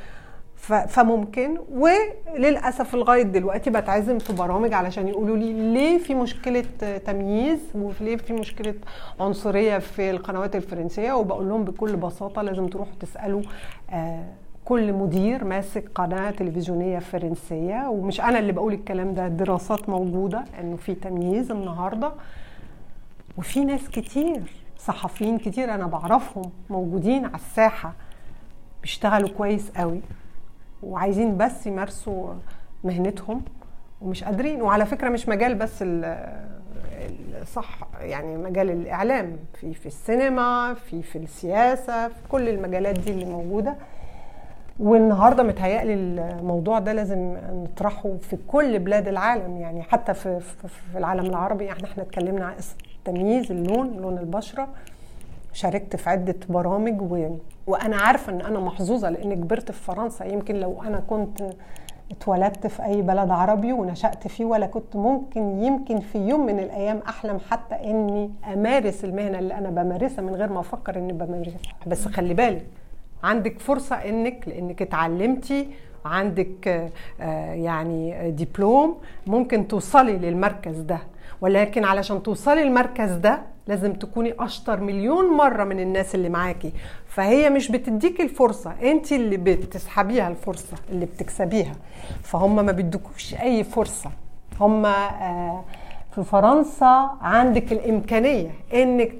فممكن. 0.88 1.58
وللأسف 1.72 2.94
لغاية 2.94 3.22
دلوقتي 3.22 3.70
بتعزم 3.70 4.18
في 4.18 4.32
برامج 4.32 4.72
علشان 4.74 5.08
يقولوا 5.08 5.36
لي 5.36 5.52
ليه 5.74 5.98
في 5.98 6.14
مشكلة 6.14 6.64
تمييز 7.06 7.60
وليه 7.74 8.16
في 8.16 8.32
مشكلة 8.32 8.74
عنصرية 9.20 9.78
في 9.78 10.10
القنوات 10.10 10.56
الفرنسية 10.56 11.12
وبقول 11.12 11.48
لهم 11.48 11.64
بكل 11.64 11.96
بساطة 11.96 12.42
لازم 12.42 12.66
تروحوا 12.66 12.92
تسألوا 13.00 13.42
كل 14.64 14.92
مدير 14.92 15.44
ماسك 15.44 15.84
قناة 15.94 16.30
تلفزيونية 16.30 16.98
فرنسية 16.98 17.88
ومش 17.88 18.20
أنا 18.20 18.38
اللي 18.38 18.52
بقول 18.52 18.72
الكلام 18.72 19.14
ده 19.14 19.26
الدراسات 19.26 19.88
موجودة 19.88 20.44
إنه 20.60 20.76
في 20.76 20.94
تمييز 20.94 21.50
النهارده. 21.50 22.12
وفي 23.38 23.64
ناس 23.64 23.88
كتير 23.88 24.42
صحفيين 24.78 25.38
كتير 25.38 25.74
أنا 25.74 25.86
بعرفهم 25.86 26.50
موجودين 26.70 27.24
على 27.24 27.34
الساحة 27.34 27.92
بيشتغلوا 28.82 29.28
كويس 29.28 29.70
قوي. 29.76 30.00
وعايزين 30.82 31.36
بس 31.36 31.66
يمارسوا 31.66 32.34
مهنتهم 32.84 33.42
ومش 34.00 34.24
قادرين. 34.24 34.62
وعلى 34.62 34.86
فكرة 34.86 35.08
مش 35.08 35.28
مجال 35.28 35.54
بس 35.54 35.84
صح 37.54 37.78
يعني 38.00 38.36
مجال 38.36 38.70
الإعلام 38.70 39.36
في 39.54 39.74
في 39.74 39.86
السينما 39.86 40.74
في 40.74 41.02
في 41.02 41.18
السياسة 41.18 42.08
في 42.08 42.14
كل 42.28 42.48
المجالات 42.48 42.98
دي 42.98 43.10
اللي 43.10 43.24
موجودة. 43.24 43.74
والنهاردة 44.80 45.42
متهيألي 45.42 45.94
الموضوع 45.94 46.78
ده 46.78 46.92
لازم 46.92 47.36
نطرحه 47.52 48.16
في 48.20 48.38
كل 48.48 48.78
بلاد 48.78 49.08
العالم. 49.08 49.56
يعني 49.56 49.82
حتى 49.82 50.14
في 50.14 50.40
في 50.92 50.98
العالم 50.98 51.26
العربي 51.26 51.72
إحنا 51.72 51.88
إحنا 51.88 52.02
اتكلمنا 52.02 52.44
عن 52.46 52.54
التمييز 52.96 53.52
اللون 53.52 53.96
لون 53.96 54.18
البشرة. 54.18 54.68
شاركت 55.52 55.96
في 55.96 56.10
عدة 56.10 56.36
برامج 56.48 57.02
و... 57.12 57.36
وأنا 57.68 57.96
عارفة 57.96 58.32
إن 58.32 58.40
أنا 58.40 58.60
محظوظة 58.60 59.10
لأني 59.10 59.36
كبرت 59.36 59.72
في 59.72 59.82
فرنسا. 59.82 60.24
يمكن 60.24 60.56
لو 60.56 60.82
أنا 60.82 61.00
كنت 61.00 61.42
اتولدت 62.10 62.66
في 62.66 62.84
أي 62.84 63.02
بلد 63.02 63.30
عربي 63.30 63.72
ونشأت 63.72 64.28
فيه 64.28 64.44
ولا 64.44 64.66
كنت 64.66 64.96
ممكن 64.96 65.62
يمكن 65.62 66.00
في 66.00 66.18
يوم 66.18 66.46
من 66.46 66.58
الأيام 66.58 67.02
أحلم 67.08 67.38
حتى 67.50 67.74
إني 67.74 68.30
أمارس 68.52 69.04
المهنة 69.04 69.38
اللي 69.38 69.54
أنا 69.54 69.70
بمارسها 69.70 70.22
من 70.22 70.34
غير 70.34 70.52
ما 70.52 70.60
أفكر 70.60 70.96
إني 70.96 71.12
بمارسها. 71.12 71.58
بس 71.86 72.08
خلي 72.08 72.34
بالك 72.34 72.66
عندك 73.24 73.58
فرصة 73.58 73.96
إنك 73.96 74.48
لأنك 74.48 74.82
اتعلمتي 74.82 75.68
عندك 76.04 76.90
يعني 77.52 78.30
دبلوم 78.30 78.96
ممكن 79.26 79.68
توصلي 79.68 80.16
للمركز 80.16 80.78
ده. 80.78 80.98
ولكن 81.40 81.84
علشان 81.84 82.22
توصلي 82.22 82.62
المركز 82.62 83.12
ده 83.12 83.42
لازم 83.66 83.92
تكوني 83.92 84.34
أشطر 84.38 84.80
مليون 84.80 85.36
مرة 85.36 85.64
من 85.64 85.80
الناس 85.80 86.14
اللي 86.14 86.28
معاكي. 86.28 86.72
فهي 87.06 87.50
مش 87.50 87.70
بتديكي 87.72 88.22
الفرصة 88.22 88.72
انت 88.82 89.12
اللي 89.12 89.36
بتسحبيها 89.36 90.28
الفرصة 90.28 90.76
اللي 90.90 91.06
بتكسبيها. 91.06 91.72
فهم 92.22 92.66
ما 92.66 92.72
بيدوكوش 92.72 93.34
أي 93.34 93.64
فرصة. 93.64 94.10
هم 94.60 94.82
في 96.14 96.24
فرنسا 96.24 97.10
عندك 97.20 97.72
الإمكانية 97.72 98.50
إنك 98.74 99.12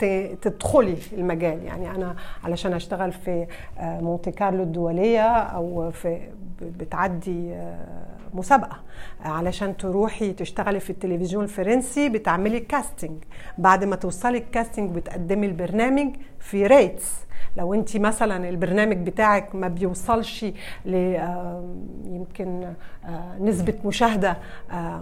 تدخلي 0.42 0.96
المجال. 1.12 1.62
يعني 1.64 1.90
أنا 1.90 2.16
علشان 2.44 2.72
أشتغل 2.72 3.12
في 3.12 3.46
مونتي 3.80 4.30
كارلو 4.30 4.62
الدولية 4.62 5.28
أو 5.28 5.90
في 5.90 6.20
بتعدي 6.60 7.54
مسابقة 8.34 8.76
علشان 9.24 9.76
تروحي 9.76 10.32
تشتغلي 10.32 10.80
في 10.80 10.90
التلفزيون 10.90 11.44
الفرنسي 11.44 12.08
بتعملي 12.08 12.60
casting 12.60 13.24
بعد 13.58 13.84
ما 13.84 13.96
توصلي 13.96 14.38
ال 14.38 14.45
casting 14.45 14.90
بتقدمي 14.90 15.46
البرنامج 15.46 16.16
في 16.38 16.66
rates 16.66 17.12
لو 17.56 17.74
انت 17.74 17.96
مثلا 17.96 18.48
البرنامج 18.48 18.96
بتاعك 18.96 19.54
ما 19.54 19.68
بيوصلش 19.68 20.44
ل 20.84 20.94
يمكن 22.04 22.72
نسبة 23.40 23.74
مشاهدة 23.84 24.36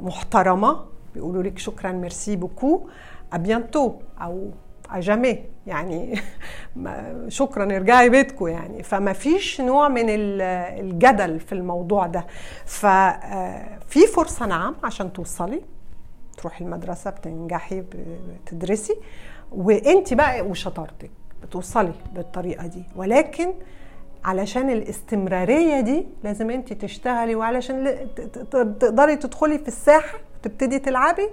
محترمة 0.03 0.85
بيقولوا 1.15 1.43
لك 1.43 1.59
شكرا 1.59 1.93
merci 1.93 2.37
beaucoup 2.37 2.89
à 3.33 3.40
bientôt 3.40 3.93
أو 4.21 4.51
à 4.91 4.99
jamais 4.99 5.45
يعني 5.67 6.21
شكرا 7.29 7.65
ارجعي 7.77 8.09
بيتكم 8.09 8.49
يعني. 8.49 8.83
فما 8.83 9.13
فيش 9.13 9.61
نوع 9.61 9.89
من 9.89 10.05
الجدل 10.09 11.41
في 11.41 11.53
الموضوع 11.53 12.07
ده. 12.07 12.27
ففي 12.67 14.07
فرصة 14.15 14.47
نعم 14.47 14.75
عشان 14.85 15.13
توصلي. 15.13 15.61
تروحي 16.37 16.65
المدرسة 16.65 17.11
بتنجحي 17.11 17.83
بتدرسي. 18.45 18.97
وانت 19.53 20.15
بقى 20.15 20.41
وشطارتك. 20.43 21.11
بتوصلي 21.43 21.93
بالطريقة 22.15 22.67
دي. 22.67 22.83
ولكن 22.97 23.53
علشان 24.25 24.71
الاستمرارية 24.71 25.81
دي 25.81 26.07
لازم 26.25 26.51
انت 26.51 26.73
تشتغلي 26.73 27.35
وعلشان 27.35 27.97
تقدري 28.51 29.17
تدخلي 29.17 29.59
في 29.59 29.69
الساحة 29.69 30.19
تبتدي 30.43 30.79
تلعبي 30.79 31.29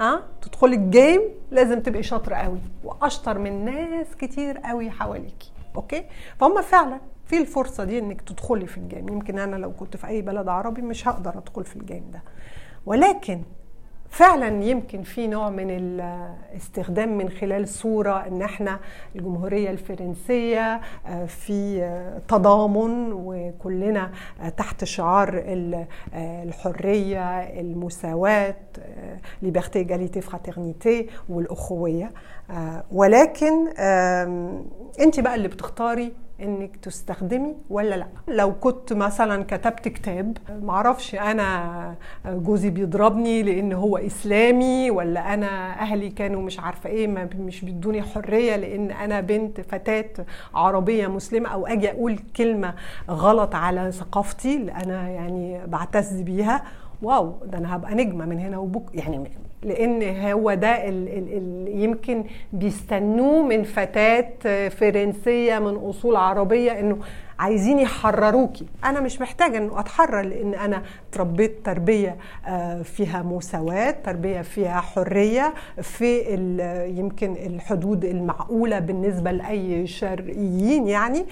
ها؟ 0.00 0.22
تدخلي 0.42 0.76
ال 0.76 0.85
game 0.85 1.20
لازم 1.50 1.80
تبقي 1.80 2.02
شاطرة 2.02 2.34
قوي 2.34 2.58
وأشطر 2.84 3.38
من 3.38 3.64
ناس 3.64 4.06
كتير 4.16 4.58
قوي 4.58 4.90
حواليكي 4.90 5.52
okay؟ 5.76 6.04
فهم 6.40 6.62
فعلا 6.62 7.00
في 7.26 7.38
الفرصة 7.40 7.84
دي 7.84 7.98
إنك 7.98 8.20
تدخلي 8.22 8.66
في 8.66 8.78
ال 8.78 8.84
game 8.84 9.08
يمكن 9.08 9.38
أنا 9.38 9.56
لو 9.56 9.72
كنت 9.72 9.96
في 9.96 10.06
أي 10.06 10.22
بلد 10.22 10.48
عربي 10.48 10.82
مش 10.82 11.08
هقدر 11.08 11.38
أدخل 11.38 11.64
في 11.64 11.76
ال 11.76 11.83
game 11.83 12.10
ده. 12.12 12.22
ولكن 12.86 13.42
فعلا 14.10 14.64
يمكن 14.64 15.02
في 15.02 15.26
نوع 15.26 15.50
من 15.50 15.66
الاستخدام 15.70 17.18
من 17.18 17.28
خلال 17.30 17.68
صورة 17.68 18.26
إن 18.26 18.42
إحنا 18.42 18.78
الجمهورية 19.16 19.70
الفرنسية 19.70 20.80
في 21.26 21.80
تضامن 22.28 23.12
وكلنا 23.12 24.10
تحت 24.56 24.84
شعار 24.84 25.42
الحرية 26.14 27.40
المساواة 27.60 28.54
liberté 29.42 29.78
égalité 29.78 30.20
fraternité 30.20 31.06
والأخوية 31.28 32.10
ولكن 32.92 33.68
انت 35.00 35.20
بقى 35.20 35.34
اللي 35.34 35.48
بتختاري 35.48 36.12
انك 36.42 36.76
تستخدمي 36.76 37.54
ولا 37.70 37.94
لا. 37.94 38.06
لو 38.28 38.54
كنت 38.54 38.92
مثلا 38.92 39.44
كتبت 39.44 39.88
كتاب 39.88 40.38
معرفش 40.62 41.14
أنا 41.14 41.94
جوزي 42.26 42.70
بيضربني 42.70 43.42
لأن 43.42 43.72
هو 43.72 43.96
إسلامي 43.96 44.90
ولا 44.90 45.34
أنا 45.34 45.80
أهلي 45.80 46.10
كانوا 46.10 46.42
مش 46.42 46.60
عارفة 46.60 46.90
إيه 46.90 47.06
ما 47.06 47.28
مش 47.38 47.64
بيدوني 47.64 48.02
حرية 48.02 48.56
لأن 48.56 48.90
أنا 48.90 49.20
بنت 49.20 49.60
فتاة 49.60 50.10
عربية 50.54 51.06
مسلمة 51.06 51.48
أو 51.48 51.66
أجي 51.66 51.90
أقول 51.90 52.18
كلمة 52.36 52.74
غلط 53.10 53.54
على 53.54 53.92
ثقافتي 53.92 54.56
اللي 54.56 54.72
أنا 54.72 55.08
يعني 55.08 55.66
بعتز 55.66 56.20
بيها. 56.20 56.62
واو 57.02 57.34
ده 57.46 57.58
أنا 57.58 57.76
هبقى 57.76 57.94
نجمة 57.94 58.24
من 58.26 58.38
هنا 58.38 58.58
وبك 58.58 58.94
يعني 58.94 59.30
لأن 59.62 60.02
هو 60.32 60.54
ده 60.54 60.88
ال 60.88 61.08
ال 61.08 61.28
ال 61.36 61.80
يمكن 61.82 62.24
بيستنوه 62.52 63.42
من 63.42 63.62
فتاة 63.62 64.68
فرنسية 64.68 65.58
من 65.58 65.74
أصول 65.74 66.16
عربية 66.16 66.80
إنه 66.80 66.98
عايزين 67.38 67.78
يحرروكي. 67.78 68.66
أنا 68.84 69.00
مش 69.00 69.20
محتاجة 69.20 69.58
إنه 69.58 69.80
أتحرر 69.80 70.20
لأن 70.22 70.54
أنا 70.54 70.82
تربيت 71.12 71.66
تربية 71.66 72.16
فيها 72.82 73.22
مساواة 73.22 73.90
تربية 73.90 74.40
فيها 74.40 74.80
حرية 74.80 75.54
في 75.82 76.18
يمكن 76.98 77.32
الحدود 77.32 78.04
المعقولة 78.04 78.78
بالنسبة 78.78 79.30
لأي 79.30 79.86
شرقيين 79.86 80.88
يعني. 80.88 81.26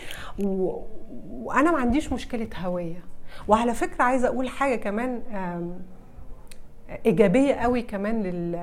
وأنا 1.31 1.71
ما 1.73 1.79
عنديش 1.79 2.13
مشكلة 2.13 2.49
هوية. 2.65 3.10
وعلى 3.51 3.75
فكرة 3.75 4.03
عايزة 4.05 4.29
أقول 4.29 4.49
حاجة 4.49 4.77
كمان 4.77 5.23
إيجابية 7.07 7.55
قوي 7.55 7.83
كمان 7.83 8.23
لل 8.23 8.55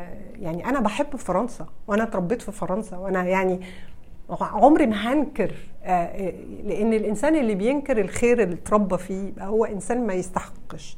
يعني 0.41 0.65
أنا 0.65 0.79
بحب 0.79 1.15
فرنسا 1.15 1.65
وأنا 1.87 2.03
اتربيت 2.03 2.41
في 2.41 2.51
فرنسا 2.51 2.97
وأنا 2.97 3.23
يعني 3.23 3.59
عمري 4.41 4.85
ما 4.85 4.95
هنكر 5.13 5.51
لأن 6.63 6.93
الإنسان 6.93 7.35
اللي 7.35 7.55
بينكر 7.55 8.01
الخير 8.01 8.43
اللي 8.43 8.55
اتربى 8.55 8.97
فيه 8.97 9.31
هو 9.39 9.65
إنسان 9.65 10.07
ما 10.07 10.13
يستحقش. 10.13 10.97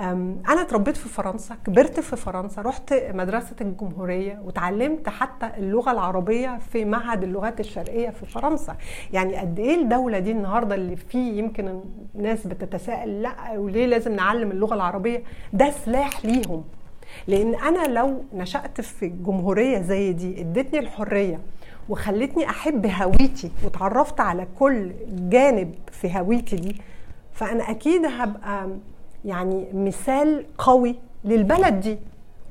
أنا 0.00 0.60
اتربيت 0.62 0.96
في 0.96 1.08
فرنسا 1.08 1.54
كبرت 1.66 2.00
في 2.00 2.16
فرنسا 2.16 2.62
رحت 2.62 2.94
مدرسة 3.14 3.56
الجمهورية 3.60 4.40
وتعلمت 4.44 5.08
حتى 5.08 5.50
اللغة 5.56 5.92
العربية 5.92 6.58
في 6.72 6.84
معهد 6.84 7.22
اللغات 7.22 7.60
الشرقية 7.60 8.10
في 8.10 8.26
فرنسا. 8.26 8.76
يعني 9.12 9.36
قد 9.36 9.58
إيه 9.58 9.74
الدولة 9.82 10.18
دي 10.18 10.30
النهارده 10.30 10.74
اللي 10.74 10.96
فيه 10.96 11.38
يمكن 11.38 11.80
الناس 12.14 12.46
بتتساءل 12.46 13.22
لأ 13.22 13.34
وليه 13.58 13.86
لازم 13.86 14.12
نعلم 14.16 14.50
اللغة 14.50 14.74
العربية؟ 14.74 15.22
ده 15.52 15.70
سلاح 15.70 16.24
ليهم. 16.24 16.64
لأن 17.26 17.54
أنا 17.54 17.86
لو 17.86 18.24
نشأت 18.34 18.80
في 18.80 19.08
جمهورية 19.08 19.78
زي 19.78 20.12
دي 20.12 20.40
ادتني 20.40 20.78
الحرية 20.78 21.38
وخلتني 21.88 22.50
أحب 22.50 22.86
هويتي 22.86 23.50
وتعرفت 23.64 24.20
على 24.20 24.46
كل 24.58 24.92
جانب 25.08 25.74
في 25.92 26.18
هويتي 26.18 26.56
دي 26.56 26.76
فأنا 27.32 27.70
أكيد 27.70 28.04
هبقى 28.04 28.68
يعني 29.24 29.68
مثال 29.74 30.46
قوي 30.58 30.96
للبلد 31.24 31.80
دي. 31.80 31.98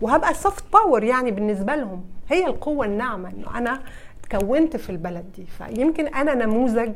وهبقى 0.01 0.33
soft 0.33 0.63
power 0.73 1.03
يعني 1.03 1.31
بالنسبة 1.31 1.75
لهم. 1.75 2.03
هي 2.29 2.47
القوة 2.47 2.85
الناعمة 2.85 3.29
إنه 3.29 3.57
أنا 3.57 3.79
اتكونت 4.23 4.77
في 4.77 4.89
البلد 4.89 5.25
دي. 5.35 5.45
فيمكن 5.45 6.07
أنا 6.07 6.33
نموذج 6.45 6.91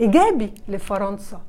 إيجابي 0.00 0.52
لفرنسا 0.68 1.40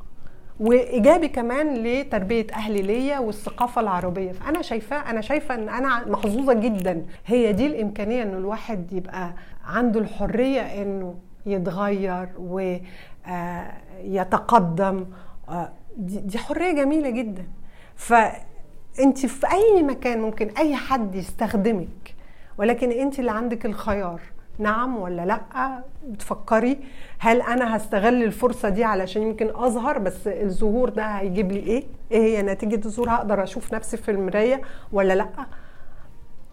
وإيجابي 0.60 1.28
كمان 1.28 1.84
لتربية 1.84 2.48
أهلي 2.54 2.82
ليا 2.82 3.19
والثقافة 3.19 3.82
العربية. 3.82 4.32
فأنا 4.32 4.62
شايفاه 4.62 5.10
أنا 5.10 5.21
شايفة 5.21 5.56
إن 5.56 5.69
أنا 5.69 6.08
محظوظة 6.08 6.54
جدا. 6.54 7.06
هي 7.26 7.54
دي 7.54 7.67
الإمكانية 7.67 8.24
إنه 8.24 8.38
الواحد 8.38 8.93
يبقى 8.93 9.34
عنده 9.65 10.00
الحرية 10.00 10.62
إنه 10.62 11.15
يتغير 11.45 12.30
ويتقدم 14.04 15.06
دي 15.97 16.38
حرية 16.38 16.71
جميلة 16.71 17.10
جدا. 17.10 17.45
فانت 17.95 19.25
في 19.25 19.47
أي 19.51 19.84
مكان 19.84 20.21
ممكن 20.21 20.49
أي 20.58 20.75
حد 20.75 21.15
يستخدمك 21.15 22.15
ولكن 22.58 22.91
انت 22.91 23.19
اللي 23.19 23.31
عندك 23.31 23.65
الخيار 23.65 24.21
نعم 24.60 24.97
ولا 24.97 25.25
لأ؟ 25.25 25.84
بتفكري 26.08 26.77
هل 27.19 27.41
أنا 27.41 27.77
هستغل 27.77 28.23
الفرصة 28.23 28.69
دي 28.69 28.84
علشان 28.84 29.21
يمكن 29.21 29.49
أظهر 29.55 29.97
بس 29.97 30.27
الظهور 30.27 30.89
ده 30.89 31.03
هيجيب 31.05 31.51
لي 31.51 31.60
إيه؟ 31.60 31.84
إيه 32.12 32.21
هي 32.38 32.41
نتيجة 32.41 32.86
الظهور؟ 32.86 33.10
هقدر 33.10 33.43
أشوف 33.43 33.73
نفسي 33.73 33.97
في 33.97 34.12
المراية 34.12 34.62
ولا 34.93 35.13
لأ؟ 35.13 35.27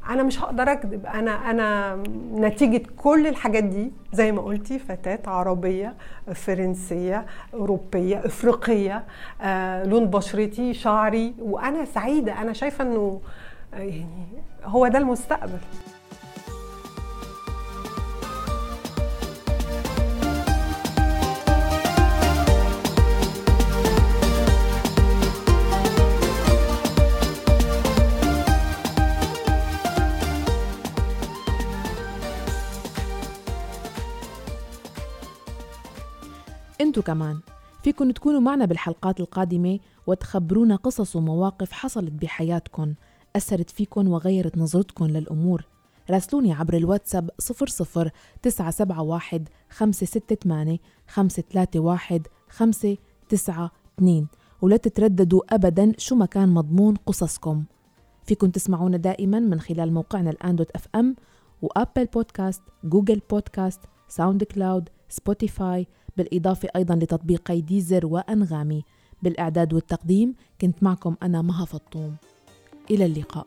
أنا 0.09 0.23
مش 0.23 0.41
هقدر 0.41 0.73
أكذب. 0.73 1.07
أنا 1.07 1.51
أنا 1.51 1.97
نتيجة 2.35 2.83
كل 2.97 3.27
الحاجات 3.27 3.65
دي 3.65 3.93
زي 4.13 4.33
ما 4.33 4.43
قلتي 4.43 4.79
فتاة 4.79 5.19
عربية 5.27 5.95
فرنسية 6.35 7.27
أوروبية 7.55 8.19
إفريقية 8.27 9.05
آه، 9.43 9.85
لون 9.85 10.07
بشرتي 10.07 10.75
شعري 10.75 11.35
وأنا 11.39 11.85
سعيدة. 11.85 12.41
أنا 12.43 12.53
شايفة 12.53 12.85
إنه 12.85 13.21
آه، 13.75 13.79
يعني 13.79 14.27
هو 14.65 14.89
ده 14.89 14.99
المستقبل. 14.99 15.59
انتو 36.83 37.03
كمان 37.03 37.41
فيكن 37.83 38.15
تكونوا 38.15 38.41
معنا 38.41 38.65
بالحلقات 38.65 39.21
القادمة 39.21 39.79
وتخبرونا 40.07 40.77
قصص 40.77 41.17
ومواقف 41.17 41.73
حصلت 41.73 42.13
بحياتكم 42.13 42.95
أثرت 43.37 43.71
فيكن 43.71 44.07
وغيرت 44.07 44.59
نظرتكم 44.59 45.07
للأمور. 45.07 45.67
راسلوني 46.11 46.53
عبر 46.53 46.77
الواتساب 46.77 47.31
00 47.39 48.11
971 48.43 49.49
568 49.71 50.79
531 51.09 52.23
592 52.49 54.27
ولا 54.63 54.77
تترددوا 54.77 55.55
أبدا 55.55 55.93
شو 55.99 56.15
ما 56.17 56.27
كان 56.27 56.49
مضمون 56.49 56.95
قصصكم. 57.07 57.65
فيكن 58.25 58.53
تسمعونا 58.53 58.97
دائما 58.97 59.41
من 59.41 59.61
خلال 59.61 59.93
موقعنا 59.95 60.31
الآن 60.31 60.57
dot 60.57 60.71
FM 60.71 60.89
و 60.95 61.17
Apple 61.63 62.05
Podcast 62.05 62.63
Google 62.85 63.21
Podcast 63.31 63.81
ساوند 64.09 64.45
كلاود 64.45 64.89
سبوتيفاي 65.09 65.87
بالإضافة 66.17 66.69
أيضا 66.77 66.95
لتطبيقي 66.95 67.61
ديزر 67.61 68.07
وأنغامي. 68.07 68.85
بالإعداد 69.23 69.73
والتقديم 69.73 70.35
كنت 70.61 70.83
معكم 70.83 71.17
أنا 71.23 71.43
مها 71.43 71.65
فطوم. 71.65 72.17
إلى 72.91 73.07
اللقاء. 73.07 73.47